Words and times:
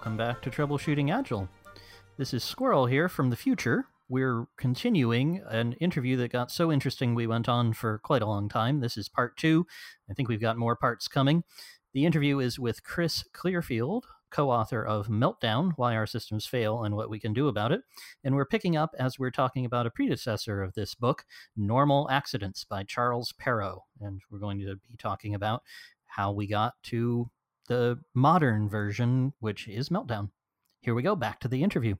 Welcome 0.00 0.16
back 0.16 0.40
to 0.40 0.50
Troubleshooting 0.50 1.12
Agile. 1.12 1.46
This 2.16 2.32
is 2.32 2.42
Squirrel 2.42 2.86
here 2.86 3.06
from 3.06 3.28
the 3.28 3.36
future. 3.36 3.84
We're 4.08 4.46
continuing 4.56 5.42
an 5.46 5.74
interview 5.74 6.16
that 6.16 6.32
got 6.32 6.50
so 6.50 6.72
interesting 6.72 7.14
we 7.14 7.26
went 7.26 7.50
on 7.50 7.74
for 7.74 7.98
quite 7.98 8.22
a 8.22 8.26
long 8.26 8.48
time. 8.48 8.80
This 8.80 8.96
is 8.96 9.10
part 9.10 9.36
two. 9.36 9.66
I 10.10 10.14
think 10.14 10.30
we've 10.30 10.40
got 10.40 10.56
more 10.56 10.74
parts 10.74 11.06
coming. 11.06 11.44
The 11.92 12.06
interview 12.06 12.38
is 12.38 12.58
with 12.58 12.82
Chris 12.82 13.24
Clearfield, 13.34 14.06
co 14.30 14.50
author 14.50 14.82
of 14.82 15.08
Meltdown 15.08 15.72
Why 15.76 15.94
Our 15.96 16.06
Systems 16.06 16.46
Fail 16.46 16.82
and 16.82 16.96
What 16.96 17.10
We 17.10 17.20
Can 17.20 17.34
Do 17.34 17.48
About 17.48 17.70
It. 17.70 17.82
And 18.24 18.34
we're 18.34 18.46
picking 18.46 18.78
up 18.78 18.94
as 18.98 19.18
we're 19.18 19.30
talking 19.30 19.66
about 19.66 19.84
a 19.84 19.90
predecessor 19.90 20.62
of 20.62 20.72
this 20.72 20.94
book, 20.94 21.26
Normal 21.58 22.08
Accidents 22.10 22.64
by 22.64 22.84
Charles 22.84 23.34
Perrow. 23.38 23.80
And 24.00 24.22
we're 24.30 24.38
going 24.38 24.60
to 24.60 24.76
be 24.76 24.96
talking 24.96 25.34
about 25.34 25.62
how 26.06 26.32
we 26.32 26.46
got 26.46 26.72
to 26.84 27.30
the 27.68 27.98
modern 28.14 28.68
version, 28.68 29.32
which 29.40 29.68
is 29.68 29.88
Meltdown. 29.88 30.30
Here 30.80 30.94
we 30.94 31.02
go, 31.02 31.14
back 31.14 31.40
to 31.40 31.48
the 31.48 31.62
interview 31.62 31.96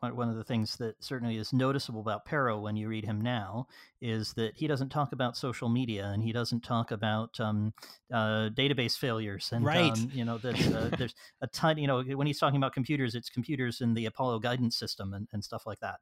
one 0.00 0.28
of 0.28 0.36
the 0.36 0.44
things 0.44 0.76
that 0.76 1.02
certainly 1.02 1.36
is 1.36 1.52
noticeable 1.52 2.00
about 2.00 2.26
Perrow 2.26 2.60
when 2.60 2.76
you 2.76 2.88
read 2.88 3.04
him 3.04 3.20
now 3.20 3.66
is 4.00 4.34
that 4.34 4.54
he 4.54 4.66
doesn't 4.66 4.90
talk 4.90 5.12
about 5.12 5.36
social 5.36 5.68
media 5.68 6.10
and 6.12 6.22
he 6.22 6.32
doesn't 6.32 6.62
talk 6.62 6.90
about 6.90 7.38
um, 7.40 7.72
uh, 8.12 8.50
database 8.50 8.96
failures 8.96 9.50
and 9.52 9.64
right. 9.64 9.92
um, 9.92 10.10
you 10.12 10.24
know 10.24 10.38
that 10.38 10.54
uh, 10.74 10.94
there's 10.96 11.14
a 11.40 11.46
ton 11.52 11.78
you 11.78 11.86
know 11.86 12.02
when 12.02 12.26
he's 12.26 12.38
talking 12.38 12.58
about 12.58 12.74
computers 12.74 13.14
it's 13.14 13.30
computers 13.30 13.80
in 13.80 13.94
the 13.94 14.06
Apollo 14.06 14.40
guidance 14.40 14.76
system 14.76 15.14
and, 15.14 15.26
and 15.32 15.42
stuff 15.42 15.62
like 15.66 15.80
that 15.80 15.96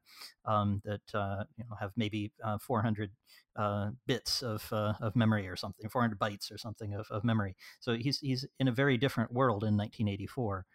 um, 0.45 0.81
that 0.83 1.01
uh, 1.13 1.43
you 1.57 1.63
know 1.63 1.75
have 1.79 1.91
maybe 1.95 2.31
uh, 2.43 2.57
400 2.57 3.11
uh, 3.55 3.91
bits 4.05 4.43
of 4.43 4.67
uh, 4.73 4.93
of 4.99 5.15
memory 5.15 5.47
or 5.47 5.55
something 5.55 5.89
400 5.89 6.19
bytes 6.19 6.51
or 6.51 6.57
something 6.57 6.93
of, 6.93 7.07
of 7.09 7.23
memory 7.23 7.55
so 7.79 7.93
he's 7.93 8.19
he's 8.19 8.45
in 8.59 8.67
a 8.67 8.71
very 8.71 8.97
different 8.97 9.31
world 9.31 9.63
in 9.63 9.77
1984 9.77 10.65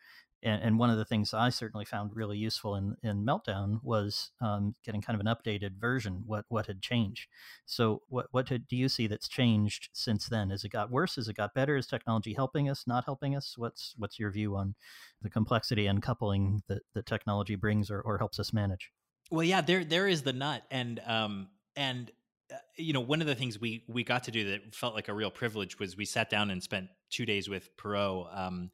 and, 0.43 0.63
and, 0.63 0.79
one 0.79 0.91
of 0.91 0.97
the 0.97 1.05
things 1.05 1.35
I 1.35 1.51
certainly 1.51 1.85
found 1.85 2.15
really 2.15 2.39
useful 2.39 2.77
in, 2.77 2.97
in 3.03 3.25
Meltdown 3.25 3.81
was 3.83 4.31
um, 4.41 4.75
getting 4.85 5.03
kind 5.03 5.21
of 5.21 5.27
an 5.27 5.35
updated 5.35 5.79
version, 5.79 6.23
what 6.27 6.45
what 6.49 6.67
had 6.67 6.81
changed. 6.81 7.29
So, 7.67 8.03
what 8.09 8.27
what 8.31 8.47
do 8.47 8.77
you 8.77 8.89
see 8.89 9.07
that's 9.07 9.29
changed 9.29 9.91
since 9.93 10.27
then? 10.29 10.51
Has 10.51 10.65
it 10.65 10.71
got 10.71 10.91
worse? 10.91 11.17
Has 11.17 11.29
it 11.29 11.37
got 11.37 11.55
better? 11.55 11.77
Is 11.77 11.87
technology 11.87 12.35
helping 12.35 12.69
us? 12.69 12.85
Not 12.87 13.05
helping 13.05 13.37
us? 13.37 13.55
What's 13.57 13.95
what's 13.99 14.19
your 14.19 14.31
view 14.31 14.57
on 14.57 14.75
the 15.23 15.31
complexity 15.31 15.87
and 15.87 16.03
coupling 16.03 16.63
that, 16.69 16.83
that 16.95 17.07
technology 17.07 17.55
brings 17.55 17.91
or, 17.91 18.01
or 18.01 18.19
helps 18.19 18.39
us 18.39 18.53
manage? 18.53 18.91
Well, 19.31 19.45
yeah, 19.45 19.61
there 19.61 19.85
there 19.85 20.09
is 20.09 20.23
the 20.23 20.33
nut, 20.33 20.63
and 20.71 21.01
um, 21.07 21.49
and 21.77 22.11
uh, 22.53 22.57
you 22.77 22.93
know, 22.93 23.01
one 23.01 23.21
of 23.21 23.27
the 23.27 23.35
things 23.35 23.61
we 23.61 23.85
we 23.89 24.03
got 24.05 24.25
to 24.25 24.31
do 24.31 24.51
that 24.51 24.75
felt 24.75 24.95
like 24.95 25.09
a 25.09 25.15
real 25.15 25.31
privilege 25.31 25.79
was 25.79 25.97
we 25.97 26.05
sat 26.05 26.31
down 26.31 26.51
and 26.51 26.63
spent 26.63 26.89
two 27.11 27.27
days 27.27 27.49
with 27.49 27.77
Perrow. 27.77 28.27
Um, 28.37 28.71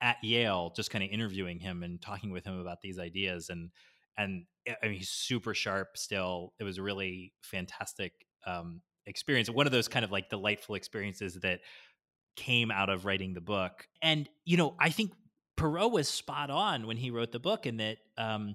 at 0.00 0.16
Yale, 0.22 0.72
just 0.76 0.90
kind 0.90 1.04
of 1.04 1.10
interviewing 1.10 1.58
him 1.58 1.82
and 1.82 2.00
talking 2.00 2.30
with 2.30 2.44
him 2.44 2.58
about 2.58 2.80
these 2.82 2.98
ideas. 2.98 3.48
And 3.48 3.70
and 4.16 4.44
eh, 4.66 4.74
I 4.82 4.88
mean, 4.88 4.98
he's 4.98 5.10
super 5.10 5.54
sharp 5.54 5.96
still. 5.96 6.52
It 6.58 6.64
was 6.64 6.78
a 6.78 6.82
really 6.82 7.32
fantastic 7.42 8.12
um, 8.46 8.82
experience. 9.06 9.50
One 9.50 9.66
of 9.66 9.72
those 9.72 9.88
kind 9.88 10.04
of 10.04 10.10
like 10.10 10.28
delightful 10.28 10.74
experiences 10.74 11.34
that 11.42 11.60
came 12.36 12.70
out 12.70 12.88
of 12.88 13.04
writing 13.04 13.34
the 13.34 13.40
book. 13.40 13.88
And 14.02 14.28
you 14.44 14.56
know, 14.56 14.74
I 14.78 14.90
think 14.90 15.12
Perrow 15.58 15.90
was 15.90 16.08
spot 16.08 16.50
on 16.50 16.86
when 16.86 16.96
he 16.96 17.10
wrote 17.10 17.32
the 17.32 17.40
book, 17.40 17.66
in 17.66 17.78
that 17.78 17.98
um, 18.16 18.54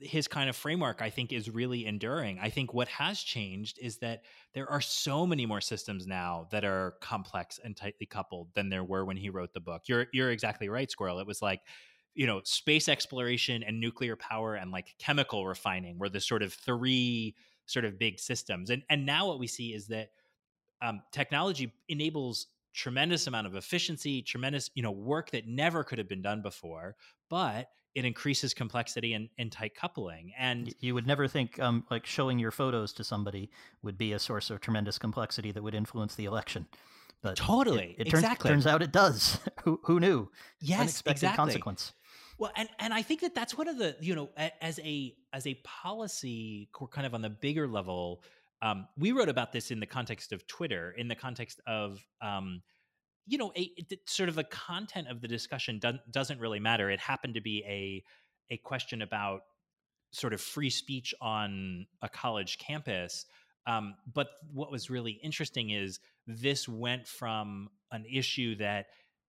his 0.00 0.26
kind 0.26 0.48
of 0.48 0.56
framework 0.56 1.02
i 1.02 1.10
think 1.10 1.32
is 1.32 1.50
really 1.50 1.86
enduring. 1.86 2.38
I 2.40 2.50
think 2.50 2.72
what 2.72 2.88
has 2.88 3.20
changed 3.20 3.78
is 3.80 3.98
that 3.98 4.22
there 4.54 4.68
are 4.70 4.80
so 4.80 5.26
many 5.26 5.46
more 5.46 5.60
systems 5.60 6.06
now 6.06 6.48
that 6.50 6.64
are 6.64 6.94
complex 7.00 7.60
and 7.62 7.76
tightly 7.76 8.06
coupled 8.06 8.48
than 8.54 8.68
there 8.68 8.84
were 8.84 9.04
when 9.04 9.16
he 9.16 9.30
wrote 9.30 9.52
the 9.52 9.60
book. 9.60 9.82
You're 9.86 10.06
you're 10.12 10.30
exactly 10.30 10.68
right 10.68 10.90
squirrel. 10.90 11.18
It 11.18 11.26
was 11.26 11.42
like 11.42 11.60
you 12.14 12.26
know 12.26 12.40
space 12.44 12.88
exploration 12.88 13.62
and 13.62 13.80
nuclear 13.80 14.16
power 14.16 14.54
and 14.54 14.70
like 14.70 14.94
chemical 14.98 15.46
refining 15.46 15.98
were 15.98 16.08
the 16.08 16.20
sort 16.20 16.42
of 16.42 16.52
three 16.52 17.34
sort 17.66 17.84
of 17.84 17.98
big 17.98 18.18
systems. 18.18 18.70
And 18.70 18.82
and 18.88 19.06
now 19.06 19.28
what 19.28 19.38
we 19.38 19.46
see 19.46 19.74
is 19.74 19.88
that 19.88 20.10
um, 20.82 21.02
technology 21.12 21.72
enables 21.88 22.46
tremendous 22.74 23.26
amount 23.26 23.46
of 23.46 23.54
efficiency 23.54 24.22
tremendous 24.22 24.70
you 24.74 24.82
know 24.82 24.92
work 24.92 25.30
that 25.30 25.46
never 25.46 25.82
could 25.82 25.98
have 25.98 26.08
been 26.08 26.22
done 26.22 26.42
before 26.42 26.94
but 27.28 27.68
it 27.94 28.04
increases 28.04 28.54
complexity 28.54 29.14
and, 29.14 29.28
and 29.38 29.50
tight 29.50 29.74
coupling. 29.74 30.32
And 30.38 30.72
you 30.80 30.94
would 30.94 31.06
never 31.06 31.26
think 31.26 31.58
um, 31.58 31.84
like 31.90 32.06
showing 32.06 32.38
your 32.38 32.50
photos 32.50 32.92
to 32.94 33.04
somebody 33.04 33.50
would 33.82 33.98
be 33.98 34.12
a 34.12 34.18
source 34.18 34.50
of 34.50 34.60
tremendous 34.60 34.98
complexity 34.98 35.50
that 35.52 35.62
would 35.62 35.74
influence 35.74 36.14
the 36.14 36.24
election. 36.24 36.66
But 37.22 37.36
totally, 37.36 37.96
it, 37.98 38.06
it 38.06 38.10
turns, 38.10 38.24
exactly. 38.24 38.50
turns 38.50 38.66
out 38.66 38.82
it 38.82 38.92
does. 38.92 39.40
who, 39.64 39.80
who 39.84 40.00
knew? 40.00 40.30
Yes, 40.60 40.80
Unexpected 40.80 41.24
exactly. 41.24 41.36
consequence. 41.36 41.92
Well, 42.38 42.52
and 42.56 42.68
and 42.78 42.94
I 42.94 43.02
think 43.02 43.20
that 43.20 43.34
that's 43.34 43.58
one 43.58 43.68
of 43.68 43.76
the 43.76 43.94
you 44.00 44.14
know 44.14 44.30
as 44.62 44.78
a 44.78 45.14
as 45.34 45.46
a 45.46 45.60
policy, 45.62 46.70
kind 46.90 47.06
of 47.06 47.12
on 47.12 47.20
the 47.20 47.28
bigger 47.28 47.68
level. 47.68 48.22
Um, 48.62 48.86
we 48.98 49.12
wrote 49.12 49.28
about 49.28 49.52
this 49.52 49.70
in 49.70 49.80
the 49.80 49.86
context 49.86 50.32
of 50.32 50.46
Twitter, 50.46 50.94
in 50.96 51.08
the 51.08 51.14
context 51.14 51.60
of 51.66 52.04
um, 52.20 52.62
you 53.26 53.38
know, 53.38 53.52
a, 53.56 53.70
sort 54.06 54.28
of 54.28 54.34
the 54.34 54.44
content 54.44 55.08
of 55.08 55.20
the 55.20 55.28
discussion 55.28 55.78
doesn't 55.78 56.00
doesn't 56.10 56.40
really 56.40 56.60
matter. 56.60 56.90
It 56.90 57.00
happened 57.00 57.34
to 57.34 57.40
be 57.40 57.62
a 57.66 58.02
a 58.52 58.56
question 58.58 59.02
about 59.02 59.42
sort 60.12 60.32
of 60.32 60.40
free 60.40 60.70
speech 60.70 61.14
on 61.20 61.86
a 62.02 62.08
college 62.08 62.58
campus. 62.58 63.26
Um, 63.66 63.94
but 64.12 64.28
what 64.52 64.72
was 64.72 64.90
really 64.90 65.12
interesting 65.22 65.70
is 65.70 66.00
this 66.26 66.68
went 66.68 67.06
from 67.06 67.68
an 67.92 68.04
issue 68.10 68.56
that 68.56 68.86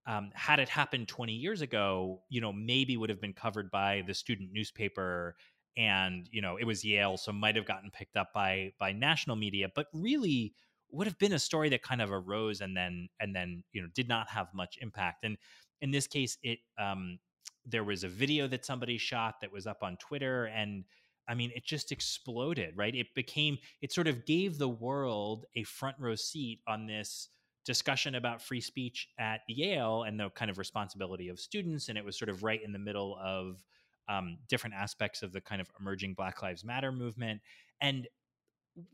um, 0.07 0.31
had 0.33 0.59
it 0.59 0.69
happened 0.69 1.07
20 1.07 1.33
years 1.33 1.61
ago, 1.61 2.21
you 2.29 2.41
know, 2.41 2.51
maybe 2.51 2.97
would 2.97 3.11
have 3.11 3.21
been 3.21 3.33
covered 3.33 3.69
by 3.69 4.03
the 4.07 4.15
student 4.15 4.49
newspaper 4.51 5.35
and, 5.77 6.27
you 6.31 6.41
know, 6.41 6.57
it 6.57 6.65
was 6.65 6.83
Yale, 6.83 7.17
so 7.17 7.31
might 7.31 7.55
have 7.55 7.65
gotten 7.65 7.91
picked 7.91 8.17
up 8.17 8.33
by 8.33 8.73
by 8.79 8.91
national 8.91 9.35
media, 9.35 9.69
but 9.73 9.87
really 9.93 10.53
would 10.91 11.07
have 11.07 11.17
been 11.19 11.33
a 11.33 11.39
story 11.39 11.69
that 11.69 11.81
kind 11.81 12.01
of 12.01 12.11
arose 12.11 12.61
and 12.61 12.75
then 12.75 13.07
and 13.19 13.35
then 13.35 13.63
you 13.71 13.81
know 13.81 13.87
did 13.95 14.09
not 14.09 14.29
have 14.29 14.47
much 14.53 14.77
impact. 14.81 15.23
And 15.23 15.37
in 15.81 15.91
this 15.91 16.07
case 16.07 16.37
it 16.43 16.59
um 16.79 17.19
there 17.65 17.83
was 17.83 18.03
a 18.03 18.07
video 18.07 18.47
that 18.47 18.65
somebody 18.65 18.97
shot 18.97 19.35
that 19.41 19.51
was 19.51 19.67
up 19.67 19.83
on 19.83 19.97
twitter 19.97 20.45
and 20.45 20.83
i 21.27 21.35
mean 21.35 21.51
it 21.55 21.65
just 21.65 21.91
exploded 21.91 22.73
right? 22.75 22.95
It 22.95 23.13
became 23.15 23.57
it 23.81 23.91
sort 23.91 24.07
of 24.07 24.25
gave 24.25 24.57
the 24.57 24.69
world 24.69 25.45
a 25.55 25.63
front 25.63 25.97
row 25.99 26.15
seat 26.15 26.61
on 26.67 26.85
this 26.87 27.29
discussion 27.65 28.15
about 28.15 28.41
free 28.41 28.61
speech 28.61 29.07
at 29.19 29.41
yale 29.47 30.03
and 30.03 30.19
the 30.19 30.29
kind 30.31 30.49
of 30.49 30.57
responsibility 30.57 31.29
of 31.29 31.39
students 31.39 31.89
and 31.89 31.97
it 31.97 32.05
was 32.05 32.17
sort 32.17 32.29
of 32.29 32.43
right 32.43 32.61
in 32.63 32.71
the 32.71 32.79
middle 32.79 33.17
of 33.23 33.63
um, 34.09 34.37
different 34.47 34.75
aspects 34.75 35.21
of 35.21 35.31
the 35.31 35.41
kind 35.41 35.61
of 35.61 35.69
emerging 35.79 36.13
black 36.13 36.41
lives 36.41 36.63
matter 36.63 36.91
movement 36.91 37.41
and 37.81 38.07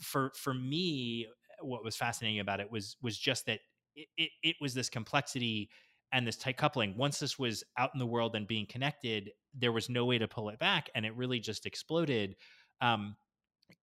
for 0.01 0.31
for 0.35 0.53
me 0.53 1.28
what 1.62 1.84
was 1.84 1.95
fascinating 1.95 2.40
about 2.40 2.59
it 2.59 2.72
was 2.72 2.97
was 3.01 3.17
just 3.17 3.46
that 3.46 3.59
it, 3.96 4.07
it, 4.17 4.29
it 4.44 4.56
was 4.62 4.73
this 4.73 4.90
complexity 4.90 5.69
and 6.12 6.25
this 6.25 6.38
tight 6.38 6.57
coupling. 6.57 6.96
Once 6.97 7.19
this 7.19 7.38
was 7.38 7.63
out 7.78 7.91
in 7.94 8.00
the 8.00 8.06
world 8.06 8.35
and 8.35 8.47
being 8.47 8.66
connected, 8.66 9.31
there 9.53 9.72
was 9.72 9.90
no 9.90 10.06
way 10.06 10.17
to 10.17 10.28
pull 10.28 10.50
it 10.50 10.59
back, 10.59 10.90
and 10.96 11.06
it 11.06 11.16
really 11.16 11.40
just 11.40 11.66
exploded. 11.66 12.35
Um, 12.81 13.16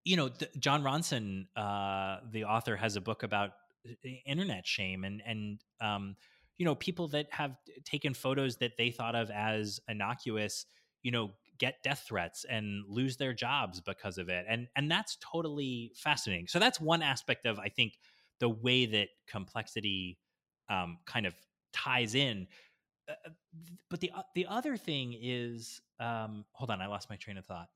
you 0.05 0.17
know, 0.17 0.29
the, 0.29 0.49
Jon 0.59 0.83
Ronson, 0.83 1.47
uh, 1.57 2.21
the 2.31 2.45
author, 2.45 2.77
has 2.77 2.97
a 2.97 3.01
book 3.01 3.23
about 3.23 3.51
uh, 3.87 4.09
internet 4.27 4.67
shame 4.67 5.05
and 5.05 5.23
and 5.27 5.61
um, 5.81 6.17
you 6.57 6.65
know 6.65 6.75
people 6.75 7.09
that 7.09 7.27
have 7.31 7.57
taken 7.84 8.15
photos 8.15 8.57
that 8.57 8.73
they 8.79 8.91
thought 8.91 9.15
of 9.15 9.31
as 9.31 9.81
innocuous, 9.89 10.67
you 11.04 11.12
know, 11.12 11.31
get 11.59 11.76
death 11.84 12.04
threats 12.09 12.45
and 12.51 12.83
lose 12.89 13.16
their 13.16 13.33
jobs 13.33 13.80
because 13.80 14.18
of 14.18 14.28
it 14.28 14.45
and 14.48 14.66
and 14.74 14.91
that's 14.91 15.16
totally 15.21 15.92
fascinating. 15.95 16.48
So 16.48 16.59
that's 16.59 16.80
one 16.80 17.01
aspect 17.03 17.47
of 17.47 17.60
i 17.60 17.68
think 17.68 17.92
the 18.41 18.48
way 18.48 18.86
that 18.86 19.09
complexity 19.28 20.18
um, 20.68 20.98
kind 21.06 21.27
of 21.27 21.34
ties 21.72 22.16
in. 22.16 22.48
Uh, 23.09 23.12
uh 23.27 23.30
but 23.89 24.01
the 24.01 24.10
uh, 24.12 24.22
the 24.34 24.47
other 24.47 24.77
thing 24.77 25.16
is 25.21 25.80
um, 26.01 26.45
hold 26.53 26.71
on 26.71 26.80
i 26.80 26.86
lost 26.86 27.09
my 27.09 27.16
train 27.16 27.39
of 27.39 27.45
thought. 27.45 27.68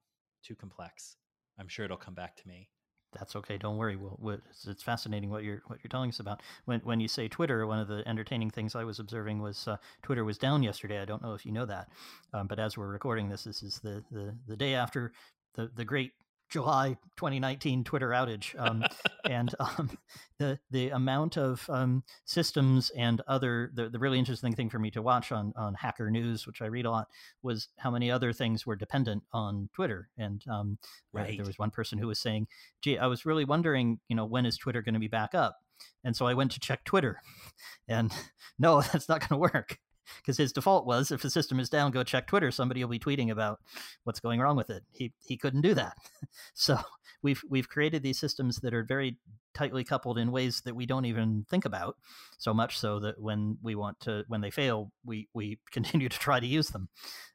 Too 0.43 0.57
complex. 0.57 1.17
I'm 1.59 1.69
sure 1.69 1.85
it'll 1.85 1.97
come 1.97 2.15
back 2.15 2.37
to 2.37 2.49
me 2.49 2.69
that's 3.13 3.37
okay. 3.37 3.57
Don't 3.57 3.77
worry. 3.77 3.97
We'll, 3.97 4.41
it's 4.67 4.83
fascinating 4.83 5.31
what 5.31 5.43
you're 5.43 5.63
what 5.67 5.79
you're 5.83 5.89
telling 5.89 6.11
us 6.11 6.21
about. 6.21 6.43
When 6.67 6.81
when 6.81 7.01
you 7.01 7.09
say 7.09 7.29
Twitter, 7.29 7.67
one 7.67 7.79
of 7.79 7.89
the 7.89 8.03
entertaining 8.07 8.51
things 8.51 8.75
I 8.75 8.85
was 8.85 8.99
observing 8.99 9.41
was 9.41 9.67
uh, 9.67 9.77
Twitter 10.03 10.25
was 10.25 10.39
down 10.39 10.63
yesterday. 10.63 11.01
I 11.01 11.05
don't 11.05 11.23
know 11.23 11.35
if 11.35 11.47
you 11.47 11.53
know 11.53 11.67
that, 11.67 11.89
um, 12.33 12.47
but 12.47 12.59
as 12.59 12.77
we're 12.77 12.89
recording 12.89 13.29
this, 13.29 13.45
this 13.45 13.63
is 13.63 13.81
the 13.81 14.05
the, 14.11 14.35
the 14.47 14.57
day 14.57 14.75
after 14.75 15.13
the 15.55 15.71
the 15.75 15.85
great 15.85 16.13
July 16.49 16.97
2019 17.17 17.85
Twitter 17.85 18.11
outage, 18.11 18.59
um, 18.59 18.85
and 19.25 19.55
um, 19.61 19.91
the 20.39 20.59
the 20.71 20.91
amount 20.91 21.37
of 21.37 21.69
um, 21.69 22.03
systems 22.25 22.91
and 22.97 23.21
other 23.27 23.71
the, 23.75 23.89
the 23.89 23.99
really 23.99 24.19
interesting 24.19 24.55
thing 24.55 24.71
for 24.71 24.79
me 24.79 24.91
to 24.91 25.03
watch 25.03 25.31
on 25.33 25.53
on 25.57 25.75
Hacker 25.75 26.11
News, 26.11 26.47
which 26.47 26.63
I 26.63 26.67
read 26.67 26.87
a 26.87 26.91
lot, 26.91 27.09
was 27.43 27.69
how 27.79 27.91
many 27.91 28.11
other 28.11 28.33
things 28.33 28.67
were 28.67 28.77
dependent 28.77 29.23
on 29.33 29.69
Twitter. 29.75 30.09
And 30.17 30.43
um, 30.51 30.79
right. 31.13 31.37
there 31.37 31.47
was 31.47 31.59
one 31.59 31.71
person 31.71 31.99
who 31.99 32.07
was 32.07 32.19
saying, 32.19 32.49
"Gee, 32.83 32.99
I 32.99 33.07
was 33.07 33.27
really 33.27 33.45
wondering, 33.45 34.01
you 34.09 34.17
know, 34.17 34.25
when 34.25 34.47
is 34.47 34.57
Twitter 34.57 34.83
going 34.83 34.95
to 34.95 35.01
be 35.01 35.09
back 35.09 35.35
up?" 35.35 35.59
And 36.05 36.17
so 36.17 36.27
I 36.27 36.35
went 36.35 36.53
to 36.53 36.61
check 36.61 36.85
Twitter, 36.85 37.21
and 37.89 38.13
no, 38.59 38.81
that's 38.81 39.09
not 39.09 39.21
going 39.21 39.41
to 39.41 39.55
work 39.55 39.79
because 40.17 40.37
his 40.37 40.53
default 40.53 40.87
was 40.87 41.11
if 41.11 41.23
the 41.23 41.31
system 41.31 41.61
is 41.61 41.69
down, 41.69 41.91
go 41.91 42.03
check 42.03 42.27
Twitter. 42.27 42.51
Somebody 42.51 42.83
will 42.83 42.91
be 42.91 42.99
tweeting 42.99 43.31
about 43.31 43.61
what's 44.05 44.21
going 44.21 44.41
wrong 44.41 44.57
with 44.57 44.71
it. 44.71 44.83
He 44.93 45.13
he 45.27 45.37
couldn't 45.37 45.63
do 45.63 45.75
that, 45.75 45.97
so 46.55 46.79
we've 47.23 47.43
we've 47.49 47.69
created 47.69 48.03
these 48.03 48.19
systems 48.19 48.57
that 48.61 48.75
are 48.75 48.83
very 48.83 49.17
tightly 49.55 49.83
coupled 49.83 50.19
in 50.19 50.31
ways 50.31 50.61
that 50.65 50.77
we 50.77 50.87
don't 50.87 51.05
even 51.05 51.45
think 51.51 51.65
about. 51.65 51.97
So 52.39 52.55
much 52.55 52.79
so 52.79 53.01
that 53.01 53.21
when 53.21 53.59
we 53.63 53.75
want 53.75 53.99
to 54.01 54.25
when 54.29 54.41
they 54.41 54.51
fail, 54.51 54.93
we 55.05 55.29
we 55.35 55.59
continue 55.73 56.09
to 56.09 56.19
try 56.19 56.41
to 56.41 56.47
use 56.47 56.69
them. 56.69 56.89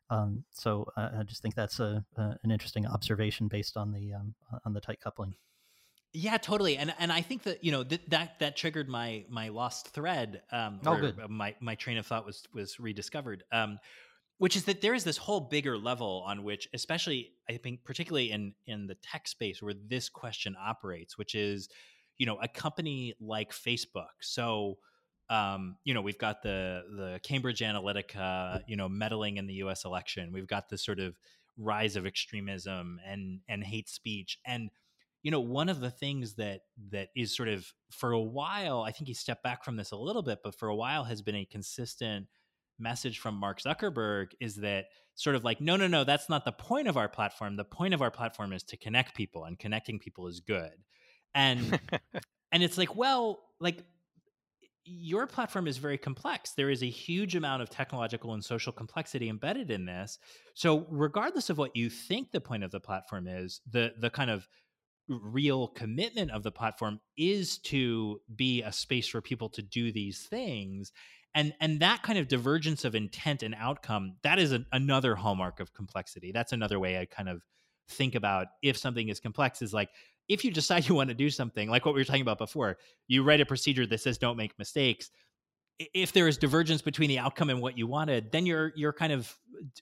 Um, 0.10 0.44
so 0.52 0.86
uh, 0.96 1.10
I 1.20 1.24
just 1.24 1.42
think 1.42 1.56
that's 1.56 1.80
a, 1.80 2.06
a, 2.18 2.36
an 2.44 2.52
interesting 2.52 2.86
observation 2.86 3.48
based 3.48 3.78
on 3.78 3.92
the 3.92 4.14
um, 4.14 4.36
on 4.66 4.74
the 4.74 4.82
tight 4.82 5.00
coupling. 5.02 5.36
Yeah, 6.14 6.38
totally. 6.38 6.78
And 6.78 6.94
and 7.00 7.12
I 7.12 7.22
think 7.22 7.44
that 7.44 7.64
you 7.64 7.72
know 7.72 7.84
th- 7.84 8.02
that 8.10 8.40
that 8.40 8.56
triggered 8.56 8.88
my 8.88 9.26
my 9.30 9.50
lost 9.50 9.90
thread. 9.90 10.44
Um, 10.52 10.80
oh, 10.86 10.98
good. 10.98 11.18
My 11.30 11.56
my 11.60 11.76
train 11.76 11.98
of 11.98 12.06
thought 12.06 12.26
was 12.26 12.44
was 12.54 12.80
rediscovered. 12.80 13.44
Um, 13.52 13.80
which 14.38 14.56
is 14.56 14.66
that 14.66 14.82
there 14.82 14.94
is 14.94 15.04
this 15.04 15.18
whole 15.18 15.40
bigger 15.40 15.78
level 15.78 16.24
on 16.28 16.44
which, 16.44 16.68
especially 16.74 17.32
I 17.50 17.58
think, 17.58 17.84
particularly 17.84 18.32
in 18.32 18.54
in 18.68 18.88
the 18.88 18.96
tech 18.96 19.28
space, 19.28 19.62
where 19.62 19.74
this 19.88 20.10
question 20.10 20.56
operates, 20.60 21.18
which 21.18 21.34
is, 21.34 21.70
you 22.18 22.26
know, 22.26 22.38
a 22.42 22.48
company 22.48 23.16
like 23.20 23.52
Facebook. 23.52 24.22
So, 24.22 24.78
um, 25.30 25.78
you 25.84 25.94
know, 25.94 26.02
we've 26.02 26.18
got 26.18 26.44
the 26.44 26.84
the 26.96 27.20
Cambridge 27.24 27.62
Analytica, 27.62 28.62
you 28.68 28.76
know, 28.76 28.88
meddling 28.88 29.38
in 29.38 29.48
the 29.48 29.56
U.S. 29.56 29.86
election. 29.86 30.32
We've 30.32 30.48
got 30.48 30.70
the 30.70 30.78
sort 30.78 31.00
of 31.00 31.18
rise 31.58 31.96
of 31.96 32.06
extremism 32.06 33.00
and 33.08 33.40
and 33.48 33.64
hate 33.64 33.90
speech 33.90 34.40
and 34.46 34.70
you 35.24 35.32
know 35.32 35.40
one 35.40 35.70
of 35.70 35.80
the 35.80 35.90
things 35.90 36.36
that 36.36 36.62
that 36.92 37.10
is 37.16 37.36
sort 37.36 37.50
of 37.50 37.66
for 37.90 38.12
a 38.12 38.22
while 38.22 38.82
i 38.82 38.92
think 38.92 39.08
he 39.08 39.14
stepped 39.14 39.44
back 39.44 39.64
from 39.64 39.76
this 39.76 39.92
a 39.92 39.98
little 39.98 40.22
bit 40.22 40.40
but 40.44 40.54
for 40.54 40.68
a 40.68 40.76
while 40.76 41.04
has 41.04 41.22
been 41.22 41.36
a 41.36 41.46
consistent 41.46 42.28
message 42.78 43.20
from 43.20 43.36
mark 43.36 43.62
zuckerberg 43.62 44.28
is 44.40 44.56
that 44.56 44.86
sort 45.16 45.36
of 45.36 45.44
like 45.44 45.62
no 45.62 45.76
no 45.76 45.88
no 45.88 46.04
that's 46.04 46.30
not 46.30 46.44
the 46.46 46.52
point 46.52 46.88
of 46.88 46.98
our 46.98 47.10
platform 47.10 47.56
the 47.56 47.64
point 47.64 47.94
of 47.94 48.02
our 48.02 48.12
platform 48.12 48.52
is 48.52 48.64
to 48.64 48.78
connect 48.78 49.16
people 49.16 49.46
and 49.46 49.58
connecting 49.58 49.98
people 49.98 50.28
is 50.28 50.40
good 50.40 50.74
and 51.34 51.80
and 52.52 52.62
it's 52.62 52.78
like 52.78 52.96
well 52.96 53.40
like 53.60 53.84
your 54.86 55.28
platform 55.28 55.68
is 55.68 55.78
very 55.78 55.98
complex. 55.98 56.52
There 56.52 56.70
is 56.70 56.84
a 56.84 56.90
huge 56.90 57.36
amount 57.36 57.62
of 57.62 57.70
technological 57.70 58.34
and 58.34 58.44
social 58.44 58.74
complexity 58.74 59.30
embedded 59.30 59.72
in 59.72 59.86
this. 59.86 60.20
So, 60.56 60.86
regardless 60.90 61.50
of 61.50 61.58
what 61.58 61.76
you 61.76 61.90
think 61.90 62.32
the 62.32 62.42
point 62.42 62.64
of 62.64 62.72
the 62.72 62.80
platform 62.80 63.28
is, 63.28 63.62
the 63.70 63.94
the 63.98 64.10
kind 64.10 64.30
of 64.30 64.48
real 65.08 65.68
commitment 65.68 66.32
of 66.32 66.44
the 66.44 66.52
platform 66.52 67.00
is 67.18 67.58
to 67.60 68.22
be 68.36 68.62
a 68.62 68.72
space 68.72 69.08
for 69.08 69.22
people 69.22 69.50
to 69.50 69.62
do 69.62 69.92
these 69.92 70.20
things 70.24 70.92
and 71.36 71.54
and 71.60 71.80
that 71.80 72.04
kind 72.04 72.20
of 72.20 72.28
divergence 72.28 72.86
of 72.86 72.96
intent 72.96 73.44
and 73.44 73.56
outcome 73.58 74.16
that 74.24 74.40
is 74.40 74.54
a, 74.54 74.66
another 74.72 75.16
hallmark 75.16 75.60
of 75.60 75.74
complexity. 75.74 76.32
That's 76.32 76.54
another 76.54 76.80
way 76.80 77.00
i 77.00 77.06
kind 77.06 77.30
of 77.30 77.42
think 77.90 78.16
about 78.16 78.48
if 78.62 78.78
something 78.78 79.10
is 79.10 79.20
complex 79.20 79.62
is 79.62 79.74
like 79.74 79.90
if 80.30 80.46
you 80.46 80.52
decide 80.52 80.88
you 80.88 80.96
want 80.96 81.10
to 81.10 81.16
do 81.16 81.30
something 81.30 81.70
like 81.70 81.86
what 81.86 81.94
we 81.94 82.02
were 82.02 82.06
talking 82.06 82.22
about 82.22 82.38
before 82.38 82.78
you 83.08 83.24
write 83.24 83.42
a 83.42 83.46
procedure 83.46 83.86
that 83.86 84.00
says 84.00 84.18
don't 84.18 84.38
make 84.38 84.58
mistakes 84.58 85.12
if 85.80 86.14
there 86.14 86.28
is 86.28 86.38
divergence 86.38 86.82
between 86.82 87.10
the 87.10 87.20
outcome 87.20 87.50
and 87.50 87.62
what 87.62 87.78
you 87.78 87.88
wanted 87.88 88.32
then 88.32 88.46
you're 88.46 88.72
you're 88.76 88.94
kind 88.94 89.12
of 89.12 89.36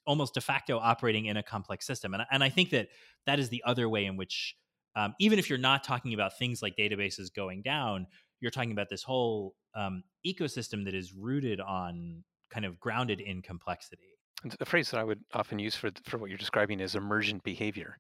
almost 0.07 0.33
de 0.33 0.41
facto 0.41 0.79
operating 0.79 1.25
in 1.25 1.37
a 1.37 1.43
complex 1.43 1.85
system 1.85 2.13
and, 2.13 2.23
and 2.31 2.43
i 2.43 2.49
think 2.49 2.71
that 2.71 2.87
that 3.27 3.39
is 3.39 3.49
the 3.49 3.61
other 3.65 3.87
way 3.87 4.05
in 4.05 4.17
which 4.17 4.55
um, 4.95 5.15
even 5.19 5.39
if 5.39 5.49
you're 5.49 5.59
not 5.59 5.83
talking 5.83 6.13
about 6.13 6.37
things 6.37 6.61
like 6.61 6.75
databases 6.77 7.33
going 7.33 7.61
down, 7.61 8.07
you're 8.39 8.51
talking 8.51 8.71
about 8.71 8.89
this 8.89 9.03
whole 9.03 9.55
um, 9.75 10.03
ecosystem 10.25 10.85
that 10.85 10.93
is 10.93 11.13
rooted 11.13 11.59
on 11.59 12.23
kind 12.51 12.65
of 12.65 12.79
grounded 12.79 13.21
in 13.21 13.41
complexity. 13.41 14.03
A 14.59 14.65
phrase 14.65 14.89
that 14.89 14.99
I 14.99 15.03
would 15.03 15.19
often 15.33 15.59
use 15.59 15.75
for 15.75 15.91
for 16.03 16.17
what 16.17 16.29
you're 16.29 16.37
describing 16.37 16.79
is 16.79 16.95
emergent 16.95 17.43
behavior, 17.43 17.97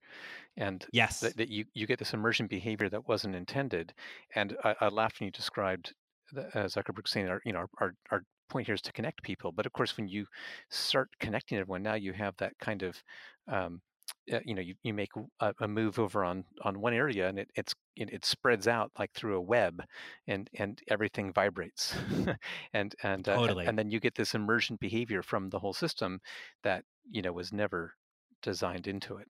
and 0.57 0.83
yes, 0.91 1.19
that, 1.19 1.37
that 1.37 1.49
you 1.49 1.65
you 1.75 1.85
get 1.85 1.99
this 1.99 2.15
emergent 2.15 2.49
behavior 2.49 2.89
that 2.89 3.07
wasn't 3.07 3.35
intended. 3.35 3.93
And 4.33 4.57
I, 4.63 4.75
I 4.81 4.87
laughed 4.87 5.19
when 5.19 5.27
you 5.27 5.31
described 5.31 5.93
the, 6.31 6.47
uh, 6.57 6.65
Zuckerberg 6.67 7.07
saying, 7.07 7.27
our, 7.27 7.41
you 7.45 7.53
know, 7.53 7.65
our, 7.79 7.93
our 8.09 8.23
point 8.49 8.65
here 8.65 8.75
is 8.75 8.81
to 8.81 8.91
connect 8.91 9.23
people. 9.23 9.51
But 9.51 9.65
of 9.65 9.73
course, 9.73 9.97
when 9.97 10.07
you 10.07 10.25
start 10.69 11.09
connecting 11.19 11.57
everyone, 11.57 11.83
now 11.83 11.95
you 11.95 12.13
have 12.13 12.35
that 12.37 12.53
kind 12.59 12.83
of 12.83 13.01
um, 13.47 13.81
you 14.27 14.53
know 14.53 14.61
you, 14.61 14.75
you 14.83 14.93
make 14.93 15.09
a, 15.39 15.53
a, 15.59 15.67
move 15.67 15.99
over 15.99 16.23
on 16.23 16.43
on 16.61 16.79
one 16.79 16.93
area 16.93 17.27
and 17.27 17.39
it 17.39 17.49
it's 17.55 17.73
it, 17.95 18.11
it, 18.11 18.25
spreads 18.25 18.67
out 18.67 18.91
like 18.97 19.11
through 19.13 19.35
a 19.35 19.41
web 19.41 19.81
and 20.27 20.49
and 20.57 20.79
everything 20.89 21.33
vibrates. 21.33 21.95
And 22.73 22.95
and, 23.03 23.27
uh, 23.27 23.35
totally. 23.35 23.61
and 23.61 23.69
and 23.69 23.79
then 23.79 23.91
you 23.91 23.99
get 23.99 24.15
this 24.15 24.33
emergent 24.33 24.79
behavior 24.79 25.21
from 25.21 25.49
the 25.49 25.59
whole 25.59 25.73
system 25.73 26.19
that 26.63 26.83
you 27.09 27.21
know 27.21 27.33
was 27.33 27.51
never 27.51 27.93
designed 28.41 28.87
into 28.87 29.17
it. 29.17 29.27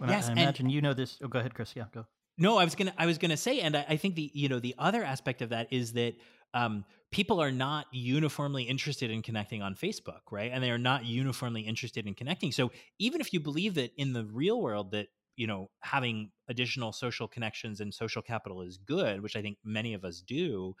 Well, 0.00 0.10
yes, 0.10 0.26
I, 0.26 0.30
I 0.30 0.32
imagine 0.32 0.66
and, 0.66 0.74
you 0.74 0.82
know 0.82 0.94
this 0.94 1.18
oh 1.22 1.28
go 1.28 1.38
ahead 1.38 1.54
chris. 1.54 1.74
Yeah 1.74 1.84
go. 1.92 2.06
No 2.36 2.58
i 2.58 2.64
was 2.64 2.74
gonna 2.74 2.94
i 2.98 3.06
was 3.06 3.18
gonna 3.18 3.36
say 3.36 3.60
and 3.60 3.76
I, 3.76 3.86
I 3.88 3.96
think 3.96 4.14
the 4.14 4.30
you 4.34 4.48
know 4.48 4.60
the 4.60 4.74
other 4.78 5.02
aspect 5.02 5.42
of 5.42 5.50
that 5.50 5.72
is 5.72 5.92
that 5.94 6.14
um, 6.54 6.84
people 7.10 7.40
are 7.40 7.52
not 7.52 7.86
uniformly 7.92 8.64
interested 8.64 9.10
in 9.10 9.22
connecting 9.22 9.62
on 9.62 9.74
Facebook, 9.74 10.20
right? 10.30 10.50
And 10.52 10.62
they 10.62 10.70
are 10.70 10.78
not 10.78 11.04
uniformly 11.04 11.62
interested 11.62 12.06
in 12.06 12.14
connecting. 12.14 12.52
So 12.52 12.70
even 12.98 13.20
if 13.20 13.32
you 13.32 13.40
believe 13.40 13.74
that 13.74 13.92
in 13.96 14.12
the 14.12 14.24
real 14.24 14.60
world 14.60 14.92
that 14.92 15.08
you 15.36 15.46
know 15.46 15.70
having 15.82 16.30
additional 16.48 16.92
social 16.92 17.28
connections 17.28 17.80
and 17.80 17.92
social 17.92 18.22
capital 18.22 18.62
is 18.62 18.78
good, 18.78 19.22
which 19.22 19.36
I 19.36 19.42
think 19.42 19.58
many 19.64 19.94
of 19.94 20.04
us 20.04 20.20
do, 20.20 20.74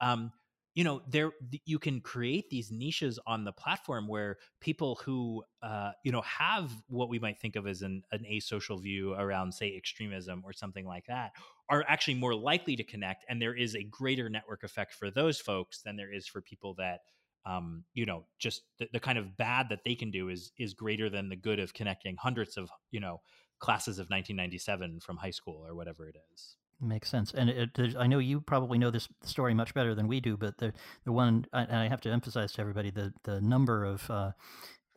um, 0.00 0.30
you 0.74 0.84
know 0.84 1.02
there 1.08 1.32
you 1.64 1.78
can 1.78 2.00
create 2.00 2.50
these 2.50 2.70
niches 2.70 3.18
on 3.26 3.44
the 3.44 3.52
platform 3.52 4.08
where 4.08 4.38
people 4.60 5.00
who 5.04 5.44
uh, 5.62 5.92
you 6.04 6.12
know 6.12 6.22
have 6.22 6.70
what 6.88 7.08
we 7.08 7.18
might 7.18 7.38
think 7.40 7.56
of 7.56 7.66
as 7.66 7.82
an, 7.82 8.02
an 8.12 8.24
asocial 8.30 8.80
view 8.82 9.14
around 9.14 9.52
say 9.52 9.74
extremism 9.76 10.42
or 10.44 10.52
something 10.52 10.84
like 10.84 11.06
that 11.06 11.32
are 11.68 11.84
actually 11.88 12.14
more 12.14 12.34
likely 12.34 12.76
to 12.76 12.84
connect 12.84 13.24
and 13.28 13.40
there 13.40 13.54
is 13.54 13.74
a 13.74 13.82
greater 13.84 14.28
network 14.28 14.62
effect 14.62 14.92
for 14.92 15.10
those 15.10 15.40
folks 15.40 15.80
than 15.82 15.96
there 15.96 16.12
is 16.12 16.26
for 16.26 16.40
people 16.40 16.74
that 16.74 17.00
um, 17.46 17.84
you 17.94 18.06
know 18.06 18.24
just 18.38 18.62
the, 18.78 18.88
the 18.92 19.00
kind 19.00 19.18
of 19.18 19.36
bad 19.36 19.68
that 19.68 19.80
they 19.84 19.94
can 19.94 20.10
do 20.10 20.28
is 20.28 20.52
is 20.58 20.74
greater 20.74 21.10
than 21.10 21.28
the 21.28 21.36
good 21.36 21.58
of 21.58 21.74
connecting 21.74 22.16
hundreds 22.16 22.56
of 22.56 22.70
you 22.90 23.00
know 23.00 23.20
classes 23.60 23.98
of 23.98 24.04
1997 24.04 25.00
from 25.00 25.16
high 25.16 25.30
school 25.30 25.64
or 25.66 25.74
whatever 25.74 26.06
it 26.06 26.16
is 26.32 26.56
Makes 26.80 27.08
sense, 27.08 27.32
and 27.32 27.48
it, 27.48 27.70
I 27.96 28.06
know 28.08 28.18
you 28.18 28.40
probably 28.40 28.78
know 28.78 28.90
this 28.90 29.08
story 29.22 29.54
much 29.54 29.72
better 29.74 29.94
than 29.94 30.08
we 30.08 30.20
do. 30.20 30.36
But 30.36 30.58
the 30.58 30.72
the 31.04 31.12
one, 31.12 31.46
and 31.52 31.70
I 31.70 31.88
have 31.88 32.00
to 32.02 32.10
emphasize 32.10 32.52
to 32.52 32.60
everybody, 32.60 32.90
the 32.90 33.12
the 33.22 33.40
number 33.40 33.84
of 33.84 34.10
uh, 34.10 34.32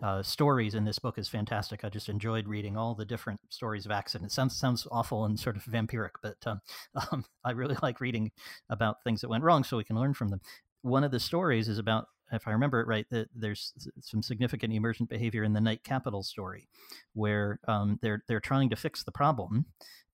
uh, 0.02 0.22
stories 0.22 0.76
in 0.76 0.86
this 0.86 1.00
book 1.00 1.18
is 1.18 1.28
fantastic. 1.28 1.84
I 1.84 1.90
just 1.90 2.10
enjoyed 2.10 2.48
reading 2.48 2.78
all 2.78 2.94
the 2.94 3.06
different 3.06 3.40
stories 3.50 3.86
of 3.86 3.92
accidents. 3.92 4.34
It 4.34 4.36
sounds 4.36 4.58
sounds 4.58 4.88
awful 4.92 5.26
and 5.26 5.40
sort 5.40 5.56
of 5.56 5.64
vampiric, 5.64 6.12
but 6.22 6.38
um, 6.46 6.62
um, 7.12 7.26
I 7.44 7.52
really 7.52 7.78
like 7.82 8.00
reading 8.00 8.32
about 8.70 9.04
things 9.04 9.22
that 9.22 9.30
went 9.30 9.44
wrong 9.44 9.64
so 9.64 9.78
we 9.78 9.84
can 9.84 10.00
learn 10.00 10.14
from 10.14 10.30
them. 10.30 10.42
One 10.82 11.04
of 11.04 11.12
the 11.12 11.20
stories 11.20 11.68
is 11.68 11.80
about 11.80 12.08
if 12.32 12.48
I 12.48 12.52
remember 12.52 12.82
it 12.82 12.88
right, 12.88 13.06
that 13.10 13.30
there's 13.34 13.74
some 14.02 14.22
significant 14.22 14.74
emergent 14.74 15.10
behavior 15.10 15.44
in 15.44 15.54
the 15.54 15.62
Knight 15.62 15.84
Capital 15.84 16.24
story, 16.24 16.68
where 17.14 17.60
um, 17.68 18.00
they're 18.02 18.24
they're 18.28 18.40
trying 18.40 18.70
to 18.70 18.76
fix 18.76 19.04
the 19.04 19.12
problem, 19.12 19.66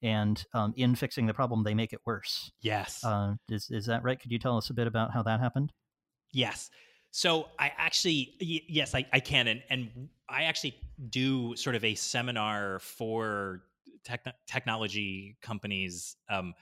and 0.01 0.45
um, 0.53 0.73
in 0.77 0.95
fixing 0.95 1.25
the 1.25 1.33
problem, 1.33 1.63
they 1.63 1.73
make 1.73 1.91
it 1.91 2.01
worse. 2.05 2.51
Yes, 2.61 3.03
uh, 3.03 3.33
is 3.49 3.69
is 3.71 3.87
that 3.87 4.03
right? 4.03 4.19
Could 4.19 4.31
you 4.31 4.39
tell 4.39 4.57
us 4.57 4.69
a 4.69 4.73
bit 4.73 4.87
about 4.87 5.11
how 5.11 5.23
that 5.23 5.39
happened? 5.39 5.71
Yes. 6.31 6.69
So 7.15 7.45
I 7.59 7.71
actually, 7.77 8.33
yes, 8.39 8.95
I, 8.95 9.05
I 9.13 9.19
can, 9.19 9.47
and 9.47 9.61
and 9.69 10.09
I 10.27 10.45
actually 10.45 10.75
do 11.11 11.55
sort 11.55 11.75
of 11.75 11.83
a 11.85 11.93
seminar 11.93 12.79
for 12.79 13.61
tech, 14.03 14.25
technology 14.47 15.37
companies. 15.39 16.15
Um, 16.27 16.55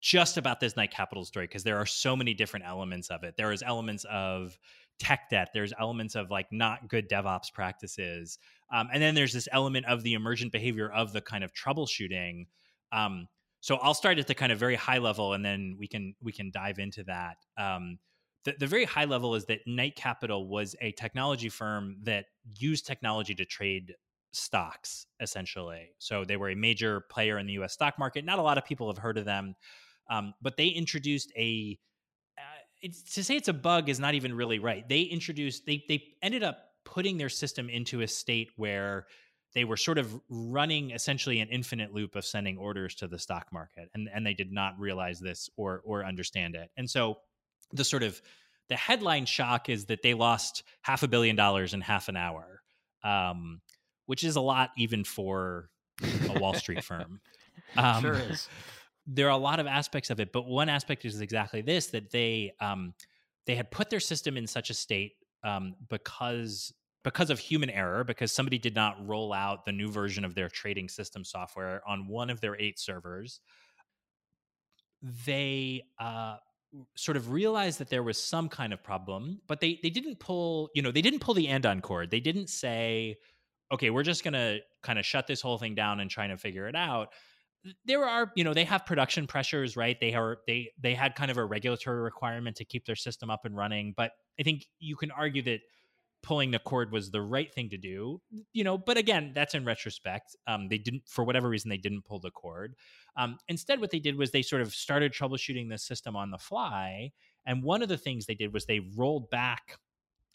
just 0.00 0.38
about 0.38 0.60
this 0.60 0.76
Knight 0.76 0.92
Capital 0.92 1.26
story 1.26 1.46
because 1.46 1.62
there 1.62 1.76
are 1.76 1.84
so 1.84 2.16
many 2.16 2.32
different 2.32 2.64
elements 2.64 3.10
of 3.10 3.22
it. 3.22 3.36
There 3.36 3.52
is 3.52 3.62
elements 3.62 4.06
of 4.10 4.58
tech 4.98 5.28
debt. 5.28 5.50
There's 5.52 5.74
elements 5.78 6.14
of 6.14 6.30
like 6.30 6.46
not 6.50 6.88
good 6.88 7.10
DevOps 7.10 7.52
practices. 7.52 8.38
Um, 8.72 8.88
and 8.90 9.02
then 9.02 9.14
there's 9.14 9.34
this 9.34 9.48
element 9.52 9.84
of 9.84 10.02
the 10.04 10.14
emergent 10.14 10.52
behavior 10.52 10.90
of 10.90 11.12
the 11.12 11.20
kind 11.20 11.44
of 11.44 11.52
troubleshooting. 11.52 12.46
Um, 12.92 13.28
so 13.60 13.76
I'll 13.76 13.92
start 13.92 14.18
at 14.18 14.26
the 14.26 14.34
kind 14.34 14.52
of 14.52 14.58
very 14.58 14.76
high 14.76 14.98
level, 14.98 15.34
and 15.34 15.44
then 15.44 15.76
we 15.78 15.86
can 15.86 16.14
we 16.22 16.32
can 16.32 16.50
dive 16.50 16.78
into 16.78 17.04
that. 17.04 17.36
Um, 17.58 17.98
the, 18.44 18.54
the 18.58 18.66
very 18.66 18.84
high 18.84 19.04
level 19.04 19.34
is 19.34 19.46
that 19.46 19.60
Knight 19.66 19.96
Capital 19.96 20.46
was 20.46 20.76
a 20.80 20.92
technology 20.92 21.48
firm 21.48 21.96
that 22.04 22.26
used 22.58 22.86
technology 22.86 23.34
to 23.34 23.44
trade 23.44 23.94
stocks, 24.32 25.06
essentially. 25.20 25.90
So 25.98 26.24
they 26.24 26.36
were 26.36 26.50
a 26.50 26.54
major 26.54 27.00
player 27.10 27.38
in 27.38 27.46
the 27.46 27.54
U.S. 27.54 27.72
stock 27.72 27.98
market. 27.98 28.24
Not 28.24 28.38
a 28.38 28.42
lot 28.42 28.58
of 28.58 28.64
people 28.64 28.88
have 28.88 28.98
heard 28.98 29.18
of 29.18 29.24
them, 29.24 29.54
um, 30.10 30.34
but 30.40 30.56
they 30.56 30.68
introduced 30.68 31.32
a 31.36 31.78
it's, 32.80 33.02
to 33.14 33.24
say 33.24 33.36
it's 33.36 33.48
a 33.48 33.52
bug 33.52 33.88
is 33.88 33.98
not 33.98 34.14
even 34.14 34.34
really 34.34 34.58
right. 34.58 34.88
They 34.88 35.02
introduced 35.02 35.66
they 35.66 35.84
they 35.88 36.02
ended 36.22 36.42
up 36.42 36.58
putting 36.84 37.18
their 37.18 37.28
system 37.28 37.68
into 37.68 38.00
a 38.00 38.08
state 38.08 38.50
where 38.56 39.06
they 39.54 39.64
were 39.64 39.76
sort 39.76 39.98
of 39.98 40.20
running 40.28 40.90
essentially 40.90 41.40
an 41.40 41.48
infinite 41.48 41.92
loop 41.92 42.14
of 42.14 42.24
sending 42.24 42.56
orders 42.58 42.94
to 42.96 43.08
the 43.08 43.18
stock 43.18 43.46
market 43.52 43.88
and 43.94 44.08
and 44.12 44.24
they 44.24 44.34
did 44.34 44.52
not 44.52 44.78
realize 44.78 45.20
this 45.20 45.50
or 45.56 45.82
or 45.84 46.04
understand 46.04 46.54
it. 46.54 46.70
And 46.76 46.88
so 46.88 47.18
the 47.72 47.84
sort 47.84 48.02
of 48.02 48.20
the 48.68 48.76
headline 48.76 49.26
shock 49.26 49.68
is 49.68 49.86
that 49.86 50.02
they 50.02 50.14
lost 50.14 50.62
half 50.82 51.02
a 51.02 51.08
billion 51.08 51.36
dollars 51.36 51.74
in 51.74 51.80
half 51.80 52.08
an 52.08 52.16
hour, 52.16 52.62
um, 53.02 53.60
which 54.06 54.24
is 54.24 54.36
a 54.36 54.40
lot 54.40 54.70
even 54.76 55.04
for 55.04 55.70
a 56.02 56.38
Wall 56.38 56.54
Street 56.54 56.84
firm. 56.84 57.20
Um, 57.76 58.00
sure 58.00 58.14
is. 58.14 58.48
There 59.06 59.26
are 59.26 59.32
a 59.32 59.36
lot 59.36 59.60
of 59.60 59.66
aspects 59.66 60.08
of 60.08 60.20
it, 60.20 60.32
but 60.32 60.46
one 60.46 60.70
aspect 60.70 61.04
is 61.04 61.20
exactly 61.20 61.60
this: 61.60 61.88
that 61.88 62.10
they 62.10 62.52
um, 62.62 62.94
they 63.44 63.56
had 63.56 63.70
put 63.70 63.90
their 63.90 64.00
system 64.00 64.38
in 64.38 64.46
such 64.46 64.70
a 64.70 64.74
state 64.74 65.16
um, 65.44 65.74
because 65.90 66.72
because 67.04 67.30
of 67.30 67.38
human 67.38 67.68
error, 67.68 68.04
because 68.04 68.32
somebody 68.32 68.58
did 68.58 68.74
not 68.74 69.06
roll 69.06 69.32
out 69.32 69.64
the 69.64 69.72
new 69.72 69.90
version 69.90 70.24
of 70.24 70.34
their 70.34 70.48
trading 70.48 70.88
system 70.88 71.24
software 71.24 71.82
on 71.86 72.08
one 72.08 72.30
of 72.30 72.40
their 72.40 72.58
eight 72.58 72.78
servers. 72.78 73.40
They 75.26 75.82
uh, 76.00 76.36
sort 76.96 77.16
of 77.16 77.30
realized 77.30 77.78
that 77.80 77.90
there 77.90 78.02
was 78.02 78.22
some 78.22 78.48
kind 78.48 78.72
of 78.72 78.82
problem, 78.82 79.40
but 79.46 79.60
they 79.60 79.78
they 79.82 79.90
didn't 79.90 80.18
pull, 80.20 80.70
you 80.74 80.82
know, 80.82 80.90
they 80.90 81.02
didn't 81.02 81.20
pull 81.20 81.34
the 81.34 81.48
andon 81.48 81.80
cord. 81.80 82.10
They 82.10 82.20
didn't 82.20 82.48
say, 82.48 83.16
okay, 83.72 83.90
we're 83.90 84.02
just 84.02 84.24
gonna 84.24 84.58
kind 84.82 84.98
of 84.98 85.06
shut 85.06 85.26
this 85.26 85.40
whole 85.40 85.58
thing 85.58 85.74
down 85.74 86.00
and 86.00 86.10
trying 86.10 86.30
to 86.30 86.36
figure 86.36 86.68
it 86.68 86.76
out. 86.76 87.08
There 87.84 88.04
are, 88.04 88.32
you 88.36 88.44
know, 88.44 88.54
they 88.54 88.64
have 88.64 88.86
production 88.86 89.26
pressures, 89.26 89.76
right? 89.76 89.98
They 90.00 90.14
are 90.14 90.38
they 90.46 90.70
they 90.80 90.94
had 90.94 91.14
kind 91.14 91.30
of 91.30 91.38
a 91.38 91.44
regulatory 91.44 92.00
requirement 92.00 92.56
to 92.56 92.64
keep 92.64 92.86
their 92.86 92.96
system 92.96 93.30
up 93.30 93.44
and 93.44 93.56
running, 93.56 93.94
but 93.96 94.12
I 94.38 94.42
think 94.42 94.66
you 94.78 94.96
can 94.96 95.10
argue 95.10 95.42
that 95.42 95.60
pulling 96.22 96.50
the 96.50 96.58
cord 96.58 96.90
was 96.92 97.10
the 97.10 97.22
right 97.22 97.54
thing 97.54 97.68
to 97.70 97.76
do 97.76 98.20
you 98.52 98.64
know 98.64 98.76
but 98.76 98.96
again 98.96 99.32
that's 99.34 99.54
in 99.54 99.64
retrospect 99.64 100.36
um, 100.46 100.68
they 100.68 100.78
didn't 100.78 101.02
for 101.06 101.24
whatever 101.24 101.48
reason 101.48 101.68
they 101.68 101.76
didn't 101.76 102.04
pull 102.04 102.18
the 102.18 102.30
cord. 102.30 102.74
Um, 103.16 103.38
instead 103.48 103.80
what 103.80 103.90
they 103.90 103.98
did 103.98 104.16
was 104.16 104.30
they 104.30 104.42
sort 104.42 104.62
of 104.62 104.74
started 104.74 105.12
troubleshooting 105.12 105.68
the 105.68 105.78
system 105.78 106.16
on 106.16 106.30
the 106.30 106.38
fly 106.38 107.12
and 107.46 107.62
one 107.62 107.82
of 107.82 107.88
the 107.88 107.98
things 107.98 108.26
they 108.26 108.34
did 108.34 108.52
was 108.52 108.66
they 108.66 108.80
rolled 108.96 109.30
back 109.30 109.78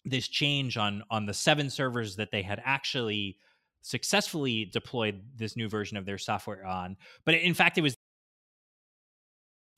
this 0.06 0.28
change 0.28 0.78
on 0.78 1.04
on 1.10 1.26
the 1.26 1.34
seven 1.34 1.70
servers 1.70 2.16
that 2.16 2.32
they 2.32 2.42
had 2.42 2.62
actually 2.66 3.38
successfully 3.82 4.66
deployed 4.66 5.22
this 5.36 5.58
new 5.58 5.68
version 5.68 5.98
of 5.98 6.06
their 6.06 6.18
software 6.18 6.66
on 6.66 6.96
but 7.26 7.36
in 7.36 7.54
fact 7.54 7.78
it 7.78 7.82
was 7.82 7.96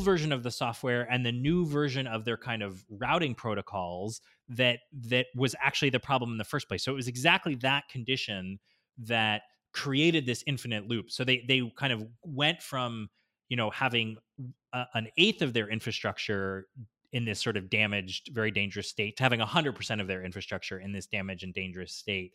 version 0.05 0.31
of 0.31 0.43
the 0.43 0.51
software 0.51 1.07
and 1.11 1.25
the 1.25 1.31
new 1.31 1.65
version 1.65 2.07
of 2.07 2.23
their 2.23 2.37
kind 2.37 2.63
of 2.63 2.85
routing 2.89 3.35
protocols 3.35 4.21
that 4.47 4.79
that 5.09 5.25
was 5.35 5.55
actually 5.59 5.89
the 5.89 5.99
problem 5.99 6.31
in 6.31 6.37
the 6.37 6.45
first 6.45 6.67
place. 6.67 6.83
So 6.83 6.91
it 6.91 6.95
was 6.95 7.07
exactly 7.07 7.55
that 7.55 7.89
condition 7.89 8.59
that 8.99 9.41
created 9.73 10.25
this 10.25 10.43
infinite 10.47 10.87
loop. 10.87 11.11
So 11.11 11.25
they 11.25 11.43
they 11.47 11.61
kind 11.75 11.91
of 11.91 12.05
went 12.23 12.61
from 12.61 13.09
you 13.49 13.57
know 13.57 13.69
having 13.71 14.17
a, 14.73 14.85
an 14.93 15.07
eighth 15.17 15.41
of 15.41 15.51
their 15.53 15.69
infrastructure 15.69 16.67
in 17.15 17.23
this 17.23 17.41
sort 17.41 17.55
of 17.55 17.69
damaged, 17.69 18.29
very 18.33 18.51
dangerous 18.51 18.89
state 18.89 19.15
to 19.15 19.23
having 19.23 19.39
100% 19.39 20.01
of 20.01 20.07
their 20.07 20.23
infrastructure 20.23 20.79
in 20.79 20.91
this 20.91 21.07
damaged 21.07 21.45
and 21.45 21.53
dangerous 21.53 21.93
state. 21.93 22.33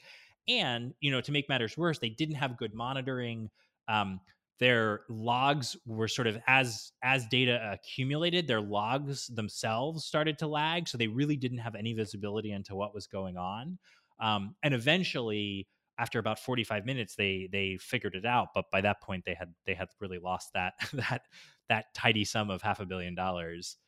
And, 0.49 0.95
you 1.01 1.11
know, 1.11 1.21
to 1.21 1.33
make 1.33 1.51
matters 1.51 1.77
worse, 1.77 1.99
they 1.99 2.09
didn't 2.09 2.37
have 2.37 2.57
good 2.57 2.73
monitoring. 2.73 3.51
Um, 3.89 4.21
their 4.61 5.01
logs 5.09 5.77
were 5.87 6.07
sort 6.07 6.27
of 6.29 6.39
as 6.47 6.93
as 7.03 7.27
data 7.27 7.59
accumulated 7.73 8.47
their 8.47 8.61
logs 8.61 9.27
themselves 9.29 10.05
started 10.05 10.39
to 10.39 10.47
lag 10.47 10.87
so 10.87 10.97
they 10.97 11.09
really 11.09 11.37
didn't 11.37 11.59
have 11.59 11.75
any 11.75 11.93
visibility 11.93 12.53
into 12.53 12.75
what 12.77 12.95
was 12.95 13.07
going 13.07 13.37
on 13.37 13.79
um, 14.21 14.55
and 14.63 14.75
eventually 14.75 15.67
after 15.99 16.19
about 16.19 16.39
45 16.39 16.87
minutes 16.87 17.17
they 17.17 17.49
they 17.51 17.79
figured 17.81 18.15
it 18.15 18.27
out 18.27 18.49
but 18.55 18.67
by 18.71 18.81
that 18.81 19.01
point 19.01 19.25
they 19.25 19.35
had 19.35 19.53
they 19.67 19.75
had 19.75 19.89
really 20.01 20.19
lost 20.19 20.51
that 20.55 20.75
that 20.93 21.23
that 21.69 21.87
tidy 21.95 22.25
sum 22.25 22.51
of 22.51 22.63
half 22.63 22.81
a 22.81 22.87
billion 22.87 23.15
dollars 23.15 23.79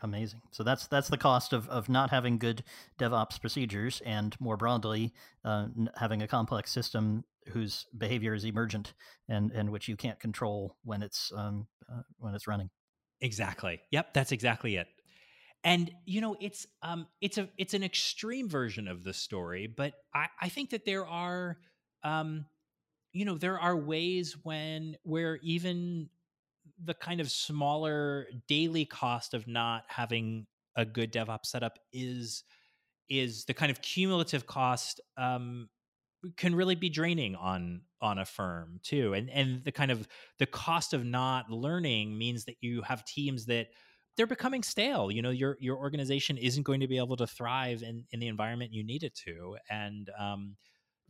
Amazing. 0.00 0.42
So 0.52 0.62
that's 0.62 0.86
that's 0.86 1.08
the 1.08 1.18
cost 1.18 1.52
of, 1.52 1.68
of 1.68 1.88
not 1.88 2.10
having 2.10 2.38
good 2.38 2.62
DevOps 3.00 3.40
procedures, 3.40 4.00
and 4.04 4.36
more 4.40 4.56
broadly, 4.56 5.12
uh, 5.44 5.66
having 5.96 6.22
a 6.22 6.28
complex 6.28 6.70
system 6.70 7.24
whose 7.50 7.86
behavior 7.96 8.34
is 8.34 8.44
emergent 8.44 8.94
and 9.28 9.50
and 9.52 9.70
which 9.70 9.88
you 9.88 9.96
can't 9.96 10.20
control 10.20 10.76
when 10.84 11.02
it's 11.02 11.32
um, 11.36 11.66
uh, 11.92 12.02
when 12.18 12.34
it's 12.34 12.46
running. 12.46 12.70
Exactly. 13.20 13.80
Yep, 13.90 14.14
that's 14.14 14.32
exactly 14.32 14.76
it. 14.76 14.86
And 15.64 15.90
you 16.04 16.20
know, 16.20 16.36
it's 16.40 16.66
um, 16.82 17.06
it's 17.20 17.38
a 17.38 17.48
it's 17.58 17.74
an 17.74 17.82
extreme 17.82 18.48
version 18.48 18.86
of 18.88 19.02
the 19.04 19.12
story, 19.12 19.66
but 19.66 19.94
I, 20.14 20.26
I 20.40 20.48
think 20.48 20.70
that 20.70 20.84
there 20.84 21.06
are, 21.06 21.58
um, 22.04 22.46
you 23.12 23.24
know, 23.24 23.36
there 23.36 23.58
are 23.58 23.76
ways 23.76 24.36
when 24.44 24.96
where 25.02 25.38
even 25.42 26.08
the 26.84 26.94
kind 26.94 27.20
of 27.20 27.30
smaller 27.30 28.28
daily 28.46 28.84
cost 28.84 29.34
of 29.34 29.48
not 29.48 29.82
having 29.88 30.46
a 30.76 30.84
good 30.84 31.12
DevOps 31.12 31.46
setup 31.46 31.78
is 31.92 32.44
is 33.08 33.44
the 33.46 33.54
kind 33.54 33.70
of 33.70 33.82
cumulative 33.82 34.46
cost 34.46 35.00
um, 35.16 35.68
can 36.36 36.54
really 36.54 36.74
be 36.74 36.88
draining 36.88 37.34
on 37.36 37.82
on 38.00 38.18
a 38.18 38.24
firm 38.24 38.80
too 38.82 39.14
and 39.14 39.30
and 39.30 39.64
the 39.64 39.72
kind 39.72 39.90
of 39.90 40.06
the 40.38 40.46
cost 40.46 40.92
of 40.92 41.04
not 41.04 41.50
learning 41.50 42.16
means 42.16 42.44
that 42.44 42.56
you 42.60 42.82
have 42.82 43.04
teams 43.04 43.46
that 43.46 43.68
they're 44.16 44.26
becoming 44.26 44.62
stale 44.62 45.10
you 45.10 45.22
know 45.22 45.30
your 45.30 45.56
your 45.60 45.76
organization 45.76 46.36
isn't 46.36 46.64
going 46.64 46.80
to 46.80 46.88
be 46.88 46.98
able 46.98 47.16
to 47.16 47.26
thrive 47.26 47.82
in 47.82 48.04
in 48.10 48.20
the 48.20 48.28
environment 48.28 48.72
you 48.72 48.84
need 48.84 49.02
it 49.02 49.14
to 49.14 49.56
and 49.70 50.10
um, 50.18 50.56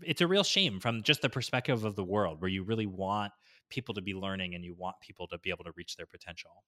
it's 0.03 0.21
a 0.21 0.27
real 0.27 0.45
shame 0.45 0.79
from 0.81 1.03
just 1.03 1.23
the 1.23 1.29
perspective 1.29 1.85
of 1.85 1.97
the 1.97 2.05
world 2.05 2.41
where 2.41 2.51
you 2.51 2.63
really 2.63 2.87
want 2.87 3.33
people 3.69 3.95
to 3.95 4.03
be 4.03 4.15
learning 4.15 4.55
and 4.55 4.65
you 4.65 4.75
want 4.77 4.97
people 5.01 5.27
to 5.29 5.39
be 5.39 5.51
able 5.51 5.65
to 5.65 5.73
reach 5.77 5.97
their 5.97 6.07
potential. 6.07 6.65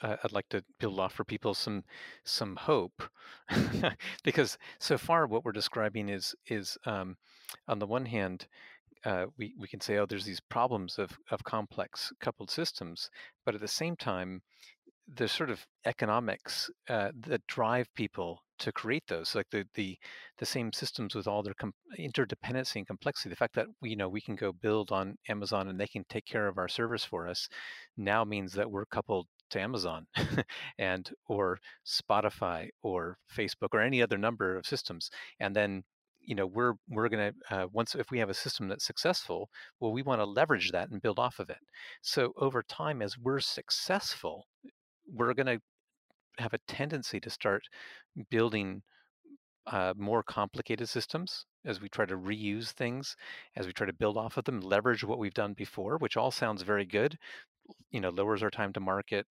Uh, 0.00 0.16
I'd 0.22 0.32
like 0.32 0.48
to 0.50 0.64
build 0.80 0.98
offer 0.98 1.24
people 1.24 1.54
some 1.54 1.84
some 2.24 2.56
hope 2.56 3.02
because 4.24 4.58
so 4.78 4.98
far 4.98 5.26
what 5.26 5.44
we're 5.44 5.52
describing 5.52 6.08
is 6.08 6.34
is 6.46 6.76
um, 6.86 7.16
on 7.68 7.78
the 7.78 7.86
one 7.86 8.06
hand 8.06 8.46
uh, 9.04 9.26
we 9.36 9.54
we 9.58 9.68
can 9.68 9.80
say 9.80 9.98
oh 9.98 10.06
there's 10.06 10.24
these 10.24 10.40
problems 10.40 10.98
of 10.98 11.10
of 11.30 11.44
complex 11.44 12.12
coupled 12.20 12.50
systems 12.50 13.10
but 13.44 13.54
at 13.54 13.60
the 13.60 13.68
same 13.68 13.96
time 13.96 14.42
the 15.14 15.28
sort 15.28 15.50
of 15.50 15.66
economics 15.84 16.70
uh, 16.88 17.10
that 17.14 17.46
drive 17.46 17.86
people 17.94 18.42
to 18.58 18.72
create 18.72 19.02
those 19.08 19.34
like 19.34 19.50
the 19.50 19.64
the 19.74 19.98
the 20.38 20.46
same 20.46 20.72
systems 20.72 21.14
with 21.14 21.26
all 21.26 21.42
their 21.42 21.54
com- 21.54 21.74
interdependency 21.98 22.76
and 22.76 22.86
complexity. 22.86 23.28
The 23.30 23.36
fact 23.36 23.54
that 23.56 23.66
we 23.80 23.90
you 23.90 23.96
know 23.96 24.08
we 24.08 24.20
can 24.20 24.36
go 24.36 24.52
build 24.52 24.92
on 24.92 25.16
amazon 25.28 25.68
and 25.68 25.78
they 25.80 25.88
can 25.88 26.04
take 26.08 26.26
care 26.26 26.46
of 26.48 26.58
our 26.58 26.68
service 26.68 27.04
for 27.04 27.28
us 27.28 27.48
now 27.96 28.24
means 28.24 28.52
that 28.52 28.70
we're 28.70 28.86
coupled 28.86 29.26
to 29.50 29.60
amazon 29.60 30.06
and 30.78 31.10
or 31.26 31.58
spotify 31.86 32.68
or 32.82 33.18
facebook 33.36 33.70
or 33.72 33.80
any 33.80 34.00
other 34.00 34.18
number 34.18 34.56
of 34.56 34.66
systems. 34.66 35.10
And 35.40 35.56
then 35.56 35.82
you 36.20 36.34
know 36.36 36.46
we're 36.46 36.74
we're 36.88 37.08
going 37.08 37.32
to 37.32 37.54
uh, 37.56 37.66
once 37.72 37.94
if 37.96 38.10
we 38.10 38.18
have 38.20 38.30
a 38.30 38.34
system 38.34 38.68
that's 38.68 38.86
successful 38.86 39.50
well 39.80 39.92
we 39.92 40.02
want 40.02 40.20
to 40.20 40.24
leverage 40.24 40.70
that 40.70 40.88
and 40.90 41.02
build 41.02 41.18
off 41.18 41.40
of 41.40 41.50
it. 41.50 41.58
So 42.00 42.32
over 42.36 42.62
time 42.62 43.02
as 43.02 43.18
we're 43.18 43.40
successful 43.40 44.46
we're 45.12 45.34
going 45.34 45.46
to 45.46 45.60
have 46.38 46.54
a 46.54 46.58
tendency 46.66 47.20
to 47.20 47.30
start 47.30 47.62
building 48.30 48.82
uh, 49.66 49.94
more 49.96 50.22
complicated 50.22 50.88
systems 50.88 51.46
as 51.64 51.80
we 51.80 51.88
try 51.88 52.04
to 52.04 52.16
reuse 52.16 52.70
things, 52.70 53.16
as 53.56 53.66
we 53.66 53.72
try 53.72 53.86
to 53.86 53.92
build 53.92 54.16
off 54.16 54.36
of 54.36 54.44
them, 54.44 54.60
leverage 54.60 55.04
what 55.04 55.18
we've 55.18 55.34
done 55.34 55.52
before, 55.52 55.98
which 55.98 56.16
all 56.16 56.30
sounds 56.30 56.62
very 56.62 56.84
good. 56.84 57.16
You 57.92 58.00
know, 58.00 58.10
lowers 58.10 58.42
our 58.42 58.50
time 58.50 58.72
to 58.72 58.80
market, 58.80 59.24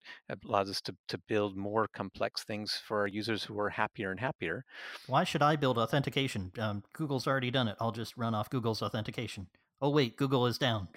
allows 0.46 0.70
us 0.70 0.80
to, 0.82 0.96
to 1.10 1.18
build 1.28 1.58
more 1.58 1.88
complex 1.94 2.44
things 2.44 2.82
for 2.88 3.02
our 3.02 3.08
users 3.08 3.44
who 3.44 3.60
are 3.60 3.70
happier 3.70 4.10
and 4.10 4.20
happier. 4.20 4.64
Why 5.08 5.26
should 5.26 5.42
I 5.42 5.58
build 5.58 5.78
authentication? 5.78 6.52
Um, 6.58 6.84
Google's 6.94 7.28
already 7.28 7.52
done 7.52 7.68
it. 7.68 7.76
I'll 7.82 7.92
just 7.92 8.16
run 8.16 8.34
off 8.34 8.50
Google's 8.50 8.82
authentication. 8.82 9.48
Oh, 9.82 9.90
wait, 9.90 10.16
Google 10.16 10.46
is 10.46 10.58
down. 10.58 10.88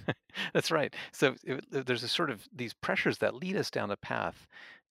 That's 0.52 0.70
right. 0.70 0.94
So 1.12 1.34
it, 1.44 1.64
there's 1.86 2.02
a 2.02 2.08
sort 2.08 2.30
of 2.30 2.46
these 2.54 2.74
pressures 2.74 3.18
that 3.18 3.34
lead 3.34 3.56
us 3.56 3.70
down 3.70 3.90
a 3.90 3.96
path 3.96 4.46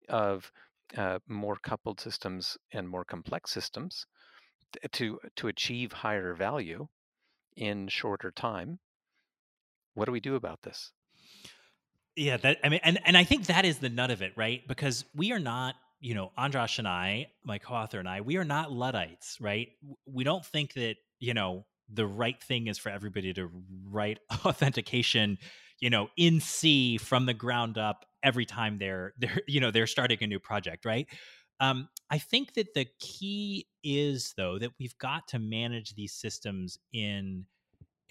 of 0.09 0.51
uh, 0.97 1.19
more 1.27 1.57
coupled 1.61 1.99
systems 1.99 2.57
and 2.71 2.89
more 2.89 3.05
complex 3.05 3.51
systems 3.51 4.05
to 4.91 5.19
to 5.35 5.47
achieve 5.47 5.91
higher 5.91 6.33
value 6.33 6.87
in 7.55 7.87
shorter 7.87 8.31
time. 8.31 8.79
What 9.93 10.05
do 10.05 10.11
we 10.11 10.19
do 10.19 10.35
about 10.35 10.63
this? 10.63 10.91
Yeah, 12.15 12.37
that 12.37 12.59
I 12.63 12.69
mean, 12.69 12.79
and 12.83 12.99
and 13.05 13.17
I 13.17 13.23
think 13.23 13.47
that 13.47 13.65
is 13.65 13.79
the 13.79 13.89
nut 13.89 14.11
of 14.11 14.21
it, 14.21 14.33
right? 14.35 14.67
Because 14.67 15.05
we 15.15 15.31
are 15.31 15.39
not, 15.39 15.75
you 15.99 16.15
know, 16.15 16.31
Andras 16.37 16.79
and 16.79 16.87
I, 16.87 17.27
my 17.43 17.57
co-author 17.57 17.99
and 17.99 18.09
I, 18.09 18.21
we 18.21 18.37
are 18.37 18.43
not 18.43 18.71
luddites, 18.71 19.37
right? 19.39 19.69
We 20.05 20.23
don't 20.23 20.45
think 20.45 20.73
that 20.73 20.95
you 21.19 21.33
know 21.33 21.65
the 21.93 22.05
right 22.05 22.41
thing 22.41 22.67
is 22.67 22.77
for 22.77 22.89
everybody 22.89 23.33
to 23.33 23.49
write 23.89 24.19
authentication 24.45 25.37
you 25.79 25.89
know 25.89 26.09
in 26.17 26.39
c 26.39 26.97
from 26.97 27.25
the 27.25 27.33
ground 27.33 27.77
up 27.77 28.05
every 28.23 28.45
time 28.45 28.77
they're 28.77 29.13
they're 29.19 29.41
you 29.47 29.59
know 29.59 29.71
they're 29.71 29.87
starting 29.87 30.17
a 30.21 30.27
new 30.27 30.39
project 30.39 30.85
right 30.85 31.07
um, 31.59 31.87
i 32.09 32.17
think 32.17 32.53
that 32.53 32.73
the 32.73 32.87
key 32.99 33.67
is 33.83 34.33
though 34.37 34.57
that 34.59 34.71
we've 34.79 34.97
got 34.97 35.27
to 35.27 35.39
manage 35.39 35.95
these 35.95 36.13
systems 36.13 36.77
in 36.91 37.45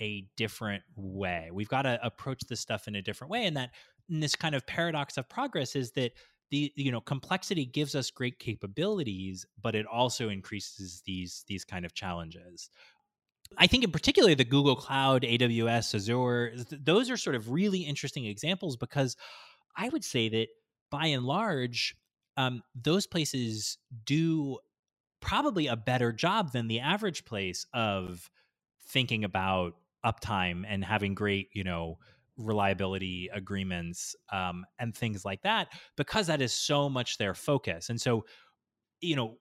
a 0.01 0.27
different 0.37 0.83
way 0.97 1.51
we've 1.53 1.69
got 1.69 1.83
to 1.83 1.99
approach 2.05 2.41
this 2.49 2.61
stuff 2.61 2.89
in 2.89 2.95
a 2.97 3.03
different 3.03 3.31
way 3.31 3.47
and 3.47 3.57
that 3.57 3.71
in 4.11 4.21
this 4.21 4.35
kind 4.35 4.55
of 4.55 4.67
paradox 4.67 5.17
of 5.17 5.29
progress 5.29 5.77
is 5.77 5.93
that 5.93 6.13
the 6.53 6.71
you 6.77 6.93
know 6.93 7.01
complexity 7.01 7.65
gives 7.65 7.97
us 7.97 8.11
great 8.11 8.39
capabilities, 8.39 9.45
but 9.61 9.75
it 9.75 9.87
also 9.87 10.29
increases 10.29 11.03
these 11.05 11.45
these 11.49 11.65
kind 11.65 11.85
of 11.85 11.95
challenges. 11.95 12.69
I 13.59 13.67
think 13.67 13.85
in 13.85 13.91
particular 13.91 14.35
the 14.35 14.45
Google 14.45 14.77
Cloud, 14.77 15.23
AWS, 15.23 15.95
Azure, 15.95 16.53
those 16.71 17.11
are 17.11 17.17
sort 17.17 17.37
of 17.37 17.51
really 17.51 17.81
interesting 17.81 18.27
examples 18.27 18.77
because 18.77 19.17
I 19.77 19.89
would 19.89 20.05
say 20.05 20.29
that 20.29 20.49
by 20.91 21.07
and 21.07 21.25
large, 21.25 21.97
um, 22.37 22.63
those 22.75 23.07
places 23.07 23.79
do 24.05 24.59
probably 25.21 25.67
a 25.69 25.77
better 25.77 26.13
job 26.13 26.53
than 26.53 26.69
the 26.69 26.81
average 26.81 27.25
place 27.25 27.67
of 27.73 28.31
thinking 28.89 29.25
about 29.25 29.75
uptime 30.05 30.65
and 30.67 30.85
having 30.85 31.15
great, 31.15 31.49
you 31.53 31.65
know, 31.65 31.99
reliability 32.37 33.31
agreements 33.33 34.17
um, 34.33 34.65
and 34.79 34.95
things 34.97 35.25
like 35.25 35.43
that 35.43 35.69
because 35.97 36.27
that 36.27 36.43
is 36.43 36.53
so 36.53 36.89
much 36.89 37.19
their 37.19 37.35
focus. 37.35 37.89
And 37.89 38.01
so, 38.01 38.25
you 39.01 39.17
know, 39.17 39.37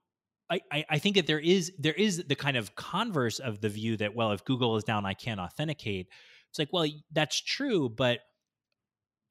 I, 0.50 0.84
I 0.90 0.98
think 0.98 1.16
that 1.16 1.26
there 1.26 1.40
is 1.40 1.72
there 1.78 1.94
is 1.94 2.24
the 2.26 2.34
kind 2.34 2.56
of 2.56 2.74
converse 2.74 3.38
of 3.38 3.60
the 3.60 3.68
view 3.68 3.96
that 3.96 4.14
well 4.14 4.32
if 4.32 4.44
Google 4.44 4.76
is 4.76 4.84
down 4.84 5.06
I 5.06 5.14
can't 5.14 5.40
authenticate. 5.40 6.08
It's 6.50 6.58
like 6.58 6.68
well 6.72 6.86
that's 7.10 7.40
true, 7.40 7.88
but 7.88 8.20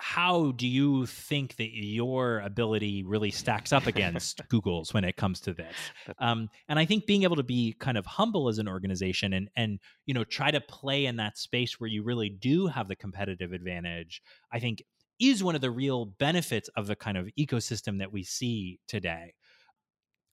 how 0.04 0.52
do 0.54 0.68
you 0.68 1.06
think 1.06 1.58
that 1.58 1.70
your 1.76 2.40
ability 2.40 3.04
really 3.04 3.30
stacks 3.30 3.72
up 3.72 3.86
against 3.86 4.42
Google's 4.50 4.96
when 4.96 5.04
it 5.04 5.16
comes 5.16 5.40
to 5.42 5.54
this? 5.54 5.76
Um, 6.18 6.50
and 6.68 6.80
I 6.80 6.86
think 6.86 7.06
being 7.06 7.22
able 7.22 7.36
to 7.36 7.44
be 7.44 7.76
kind 7.80 8.00
of 8.00 8.08
humble 8.08 8.50
as 8.50 8.58
an 8.58 8.68
organization 8.68 9.34
and 9.34 9.50
and 9.56 9.80
you 10.08 10.16
know 10.16 10.24
try 10.24 10.50
to 10.50 10.60
play 10.60 11.06
in 11.06 11.18
that 11.18 11.38
space 11.38 11.80
where 11.80 11.88
you 11.88 12.02
really 12.02 12.30
do 12.30 12.66
have 12.66 12.88
the 12.88 12.96
competitive 12.96 13.54
advantage, 13.54 14.24
I 14.52 14.60
think 14.60 14.82
is 15.20 15.44
one 15.44 15.54
of 15.54 15.62
the 15.62 15.70
real 15.70 16.06
benefits 16.06 16.68
of 16.70 16.88
the 16.88 16.96
kind 16.96 17.16
of 17.16 17.30
ecosystem 17.40 18.00
that 18.00 18.12
we 18.12 18.24
see 18.24 18.80
today. 18.88 19.36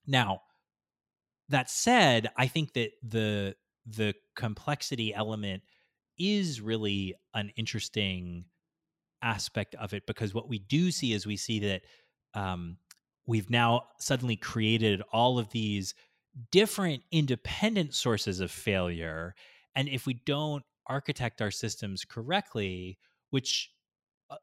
Now, 0.07 0.41
that 1.49 1.69
said, 1.69 2.29
I 2.37 2.47
think 2.47 2.73
that 2.73 2.91
the 3.03 3.55
the 3.85 4.13
complexity 4.35 5.13
element 5.13 5.63
is 6.17 6.61
really 6.61 7.15
an 7.33 7.51
interesting 7.55 8.45
aspect 9.21 9.73
of 9.75 9.93
it 9.93 10.05
because 10.05 10.33
what 10.33 10.49
we 10.49 10.59
do 10.59 10.91
see 10.91 11.13
is 11.13 11.25
we 11.25 11.37
see 11.37 11.59
that 11.59 11.81
um, 12.33 12.77
we've 13.25 13.49
now 13.49 13.83
suddenly 13.99 14.35
created 14.35 15.01
all 15.11 15.39
of 15.39 15.49
these 15.51 15.95
different 16.51 17.03
independent 17.11 17.95
sources 17.95 18.39
of 18.39 18.51
failure. 18.51 19.33
And 19.75 19.89
if 19.89 20.05
we 20.05 20.13
don't 20.25 20.63
architect 20.87 21.41
our 21.41 21.51
systems 21.51 22.03
correctly 22.05 22.97
which 23.29 23.71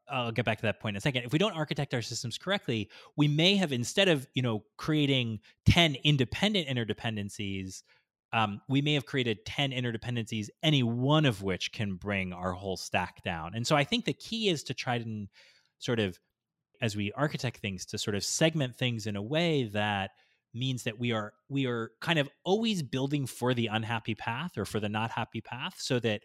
I'll 0.09 0.31
get 0.31 0.45
back 0.45 0.57
to 0.59 0.63
that 0.63 0.79
point 0.79 0.95
in 0.95 0.97
a 0.97 1.01
second. 1.01 1.23
If 1.23 1.33
we 1.33 1.39
don't 1.39 1.53
architect 1.53 1.93
our 1.93 2.01
systems 2.01 2.37
correctly, 2.37 2.89
we 3.15 3.27
may 3.27 3.55
have 3.55 3.71
instead 3.71 4.09
of 4.09 4.27
you 4.33 4.41
know 4.41 4.63
creating 4.77 5.39
ten 5.65 5.95
independent 6.03 6.67
interdependencies, 6.67 7.83
um, 8.33 8.61
we 8.67 8.81
may 8.81 8.93
have 8.93 9.05
created 9.05 9.45
10 9.45 9.71
interdependencies, 9.71 10.49
any 10.61 10.83
one 10.83 11.25
of 11.25 11.41
which 11.43 11.71
can 11.71 11.95
bring 11.95 12.33
our 12.33 12.51
whole 12.51 12.77
stack 12.77 13.23
down. 13.23 13.53
And 13.55 13.65
so 13.65 13.75
I 13.75 13.83
think 13.83 14.05
the 14.05 14.13
key 14.13 14.49
is 14.49 14.63
to 14.63 14.73
try 14.73 14.95
and 14.95 15.29
sort 15.79 15.99
of, 15.99 16.19
as 16.81 16.95
we 16.95 17.11
architect 17.13 17.59
things, 17.59 17.85
to 17.87 17.97
sort 17.97 18.15
of 18.15 18.23
segment 18.23 18.75
things 18.75 19.07
in 19.07 19.15
a 19.15 19.21
way 19.21 19.63
that 19.73 20.11
means 20.53 20.83
that 20.83 20.99
we 20.99 21.11
are 21.11 21.33
we 21.49 21.67
are 21.67 21.91
kind 22.01 22.19
of 22.19 22.29
always 22.43 22.81
building 22.81 23.27
for 23.27 23.53
the 23.53 23.67
unhappy 23.67 24.15
path 24.15 24.57
or 24.57 24.65
for 24.65 24.79
the 24.79 24.89
not 24.89 25.11
happy 25.11 25.41
path 25.41 25.75
so 25.77 25.99
that 25.99 26.21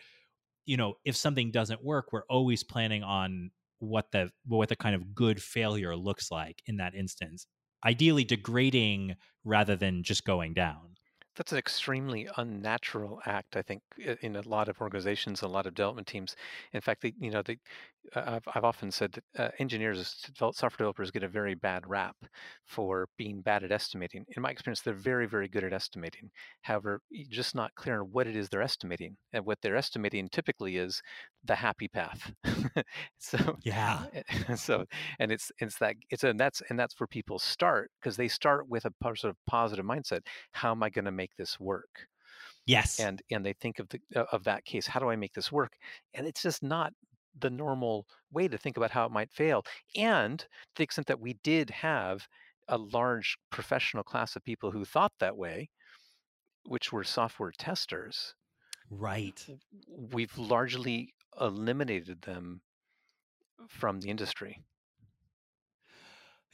you 0.66 0.76
know 0.76 0.94
if 1.04 1.16
something 1.16 1.50
doesn't 1.50 1.84
work 1.84 2.12
we're 2.12 2.26
always 2.28 2.62
planning 2.62 3.02
on 3.02 3.50
what 3.78 4.12
the 4.12 4.30
what 4.46 4.68
the 4.68 4.76
kind 4.76 4.94
of 4.94 5.14
good 5.14 5.42
failure 5.42 5.96
looks 5.96 6.30
like 6.30 6.62
in 6.66 6.76
that 6.76 6.94
instance 6.94 7.46
ideally 7.84 8.24
degrading 8.24 9.16
rather 9.44 9.76
than 9.76 10.02
just 10.02 10.24
going 10.24 10.54
down 10.54 10.94
that's 11.34 11.52
an 11.52 11.58
extremely 11.58 12.28
unnatural 12.36 13.20
act, 13.24 13.56
I 13.56 13.62
think, 13.62 13.82
in 14.20 14.36
a 14.36 14.42
lot 14.42 14.68
of 14.68 14.80
organizations, 14.80 15.40
a 15.42 15.48
lot 15.48 15.66
of 15.66 15.74
development 15.74 16.06
teams. 16.06 16.36
In 16.72 16.80
fact, 16.82 17.00
they, 17.02 17.14
you 17.18 17.30
know, 17.30 17.42
they, 17.42 17.58
I've, 18.14 18.46
I've 18.54 18.64
often 18.64 18.90
said 18.90 19.12
that 19.12 19.24
uh, 19.38 19.50
engineers, 19.58 20.24
software 20.36 20.70
developers, 20.70 21.10
get 21.10 21.22
a 21.22 21.28
very 21.28 21.54
bad 21.54 21.86
rap 21.86 22.16
for 22.66 23.08
being 23.16 23.40
bad 23.40 23.64
at 23.64 23.72
estimating. 23.72 24.24
In 24.36 24.42
my 24.42 24.50
experience, 24.50 24.80
they're 24.80 24.94
very, 24.94 25.26
very 25.26 25.48
good 25.48 25.64
at 25.64 25.72
estimating. 25.72 26.30
However, 26.62 27.00
just 27.30 27.54
not 27.54 27.74
clear 27.74 28.00
on 28.00 28.08
what 28.12 28.26
it 28.26 28.36
is 28.36 28.48
they're 28.48 28.62
estimating, 28.62 29.16
and 29.32 29.44
what 29.46 29.58
they're 29.62 29.76
estimating 29.76 30.28
typically 30.30 30.76
is 30.76 31.02
the 31.44 31.54
happy 31.54 31.88
path. 31.88 32.32
so 33.18 33.56
yeah, 33.62 34.04
so 34.56 34.84
and 35.18 35.32
it's 35.32 35.50
it's 35.58 35.78
that 35.78 35.96
it's 36.10 36.24
and 36.24 36.38
that's 36.38 36.62
and 36.68 36.78
that's 36.78 36.98
where 36.98 37.06
people 37.06 37.38
start 37.38 37.90
because 38.00 38.16
they 38.16 38.28
start 38.28 38.68
with 38.68 38.84
a 38.84 38.92
sort 39.14 39.30
of 39.30 39.36
positive 39.46 39.84
mindset. 39.84 40.20
How 40.52 40.72
am 40.72 40.82
I 40.82 40.90
going 40.90 41.04
to 41.06 41.12
make 41.12 41.36
this 41.36 41.58
work? 41.58 42.08
Yes. 42.66 43.00
And 43.00 43.22
and 43.30 43.44
they 43.44 43.54
think 43.54 43.78
of 43.78 43.88
the 43.88 44.00
uh, 44.14 44.24
of 44.32 44.44
that 44.44 44.64
case, 44.64 44.86
how 44.86 45.00
do 45.00 45.10
I 45.10 45.16
make 45.16 45.34
this 45.34 45.50
work? 45.50 45.72
And 46.14 46.26
it's 46.26 46.42
just 46.42 46.62
not 46.62 46.92
the 47.38 47.50
normal 47.50 48.06
way 48.30 48.48
to 48.48 48.58
think 48.58 48.76
about 48.76 48.90
how 48.90 49.06
it 49.06 49.12
might 49.12 49.32
fail. 49.32 49.64
And 49.96 50.38
to 50.38 50.46
the 50.76 50.84
extent 50.84 51.06
that 51.06 51.20
we 51.20 51.34
did 51.42 51.70
have 51.70 52.26
a 52.68 52.78
large 52.78 53.36
professional 53.50 54.04
class 54.04 54.36
of 54.36 54.44
people 54.44 54.70
who 54.70 54.84
thought 54.84 55.12
that 55.18 55.36
way, 55.36 55.68
which 56.64 56.92
were 56.92 57.04
software 57.04 57.52
testers. 57.58 58.34
Right. 58.90 59.44
We've 59.88 60.36
largely 60.36 61.14
eliminated 61.40 62.22
them 62.22 62.60
from 63.68 64.00
the 64.00 64.10
industry. 64.10 64.62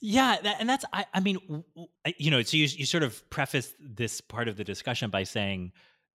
Yeah, 0.01 0.37
that, 0.43 0.57
and 0.61 0.69
that's 0.69 0.85
I, 0.93 1.07
I 1.13 1.21
mean, 1.21 1.65
you 2.19 2.31
know, 2.31 2.41
so 2.43 2.57
you 2.57 2.65
you 2.65 2.87
sort 2.87 3.03
of 3.03 3.29
preface 3.31 3.75
this 3.81 4.21
part 4.21 4.47
of 4.47 4.57
the 4.57 4.63
discussion 4.63 5.11
by 5.11 5.25
saying 5.25 5.73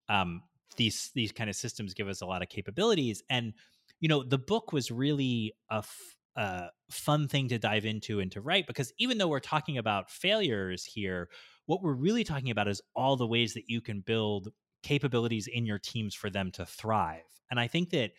um, 0.07 0.41
these 0.77 1.11
these 1.13 1.33
kind 1.33 1.49
of 1.49 1.55
systems 1.57 1.93
give 1.93 2.07
us 2.07 2.21
a 2.21 2.25
lot 2.25 2.41
of 2.41 2.47
capabilities, 2.47 3.23
and 3.29 3.53
you 4.03 4.09
know, 4.09 4.21
the 4.21 4.37
book 4.37 4.73
was 4.73 4.91
really 4.91 5.53
a 5.71 5.75
f- 5.75 6.17
uh, 6.35 6.67
fun 6.91 7.25
thing 7.29 7.47
to 7.47 7.57
dive 7.57 7.85
into 7.85 8.19
and 8.19 8.29
to 8.33 8.41
write 8.41 8.67
because 8.67 8.91
even 8.97 9.17
though 9.17 9.29
we're 9.29 9.39
talking 9.39 9.77
about 9.77 10.11
failures 10.11 10.83
here, 10.83 11.29
what 11.67 11.81
we're 11.81 11.93
really 11.93 12.25
talking 12.25 12.49
about 12.49 12.67
is 12.67 12.81
all 12.97 13.15
the 13.15 13.25
ways 13.25 13.53
that 13.53 13.69
you 13.69 13.79
can 13.79 14.01
build 14.01 14.49
capabilities 14.83 15.47
in 15.47 15.65
your 15.65 15.79
teams 15.79 16.13
for 16.13 16.29
them 16.29 16.51
to 16.51 16.65
thrive, 16.65 17.23
and 17.49 17.61
I 17.61 17.67
think 17.67 17.91
that 17.91 18.11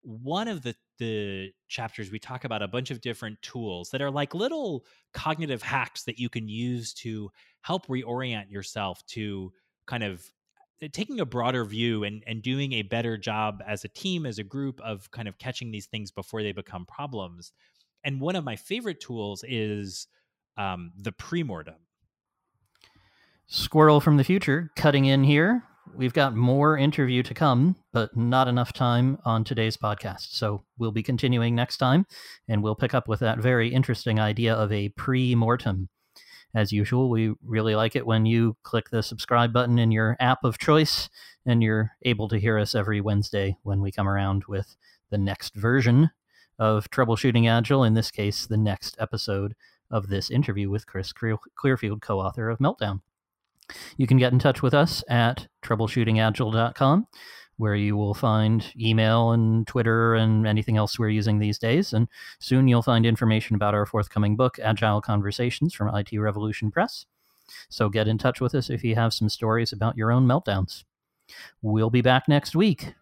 one 0.00 0.48
of 0.48 0.62
the 0.62 0.74
the 0.98 1.50
chapters 1.68 2.10
we 2.10 2.18
talk 2.18 2.44
about 2.44 2.62
a 2.62 2.68
bunch 2.68 2.90
of 2.90 3.02
different 3.02 3.42
tools 3.42 3.90
that 3.90 4.00
are 4.00 4.10
like 4.10 4.34
little 4.34 4.86
cognitive 5.12 5.60
hacks 5.60 6.04
that 6.04 6.18
you 6.18 6.30
can 6.30 6.48
use 6.48 6.94
to 6.94 7.30
help 7.60 7.88
reorient 7.88 8.50
yourself 8.50 9.04
to 9.08 9.52
kind 9.86 10.02
of 10.02 10.24
taking 10.92 11.20
a 11.20 11.26
broader 11.26 11.64
view 11.64 12.04
and 12.04 12.22
and 12.26 12.42
doing 12.42 12.72
a 12.72 12.82
better 12.82 13.16
job 13.16 13.62
as 13.66 13.84
a 13.84 13.88
team 13.88 14.26
as 14.26 14.38
a 14.38 14.44
group 14.44 14.80
of 14.80 15.10
kind 15.10 15.28
of 15.28 15.38
catching 15.38 15.70
these 15.70 15.86
things 15.86 16.10
before 16.10 16.42
they 16.42 16.52
become 16.52 16.84
problems 16.86 17.52
and 18.04 18.20
one 18.20 18.36
of 18.36 18.44
my 18.44 18.56
favorite 18.56 19.00
tools 19.00 19.44
is 19.46 20.06
um, 20.56 20.92
the 20.96 21.12
pre-mortem 21.12 21.76
squirrel 23.46 24.00
from 24.00 24.16
the 24.16 24.24
future 24.24 24.70
cutting 24.76 25.04
in 25.06 25.24
here 25.24 25.62
we've 25.94 26.12
got 26.12 26.34
more 26.34 26.76
interview 26.76 27.22
to 27.22 27.34
come, 27.34 27.76
but 27.92 28.16
not 28.16 28.48
enough 28.48 28.72
time 28.72 29.18
on 29.24 29.44
today's 29.44 29.76
podcast. 29.76 30.32
So 30.32 30.64
we'll 30.78 30.92
be 30.92 31.02
continuing 31.02 31.54
next 31.54 31.76
time, 31.78 32.06
and 32.48 32.62
we'll 32.62 32.74
pick 32.74 32.94
up 32.94 33.08
with 33.08 33.20
that 33.20 33.38
very 33.38 33.68
interesting 33.68 34.18
idea 34.18 34.54
of 34.54 34.72
a 34.72 34.88
pre 34.90 35.34
mortem. 35.34 35.88
As 36.56 36.72
usual, 36.72 37.10
we 37.10 37.34
really 37.44 37.74
like 37.74 37.96
it 37.96 38.06
when 38.06 38.24
you 38.24 38.56
click 38.62 38.88
the 38.88 39.02
subscribe 39.02 39.52
button 39.52 39.78
in 39.78 39.90
your 39.90 40.16
app 40.18 40.42
of 40.42 40.56
choice 40.56 41.10
and 41.44 41.62
you're 41.62 41.92
able 42.00 42.28
to 42.28 42.38
hear 42.38 42.58
us 42.58 42.74
every 42.74 42.98
Wednesday 42.98 43.58
when 43.62 43.82
we 43.82 43.92
come 43.92 44.08
around 44.08 44.44
with 44.48 44.74
the 45.10 45.18
next 45.18 45.54
version 45.54 46.10
of 46.58 46.90
Troubleshooting 46.90 47.46
Agile, 47.46 47.84
in 47.84 47.92
this 47.92 48.10
case, 48.10 48.46
the 48.46 48.56
next 48.56 48.96
episode 48.98 49.54
of 49.90 50.08
this 50.08 50.30
interview 50.30 50.70
with 50.70 50.86
Chris 50.86 51.12
Clearfield, 51.12 52.00
co 52.00 52.20
author 52.20 52.48
of 52.48 52.58
Meltdown. 52.58 53.02
You 53.98 54.06
can 54.06 54.16
get 54.16 54.32
in 54.32 54.38
touch 54.38 54.62
with 54.62 54.72
us 54.72 55.04
at 55.10 55.48
troubleshootingagile.com, 55.62 57.06
where 57.58 57.74
you 57.74 57.96
will 57.96 58.14
find 58.14 58.72
email 58.78 59.32
and 59.32 59.66
Twitter 59.66 60.14
and 60.14 60.46
anything 60.46 60.76
else 60.76 60.98
we're 60.98 61.08
using 61.08 61.38
these 61.38 61.58
days. 61.58 61.92
And 61.92 62.08
soon 62.38 62.68
you'll 62.68 62.82
find 62.82 63.06
information 63.06 63.56
about 63.56 63.74
our 63.74 63.86
forthcoming 63.86 64.36
book, 64.36 64.58
Agile 64.62 65.00
Conversations 65.00 65.74
from 65.74 65.94
IT 65.94 66.16
Revolution 66.18 66.70
Press. 66.70 67.06
So 67.68 67.88
get 67.88 68.08
in 68.08 68.18
touch 68.18 68.40
with 68.40 68.54
us 68.54 68.70
if 68.70 68.84
you 68.84 68.94
have 68.94 69.14
some 69.14 69.28
stories 69.28 69.72
about 69.72 69.96
your 69.96 70.12
own 70.12 70.26
meltdowns. 70.26 70.84
We'll 71.62 71.90
be 71.90 72.02
back 72.02 72.28
next 72.28 72.54
week. 72.54 72.94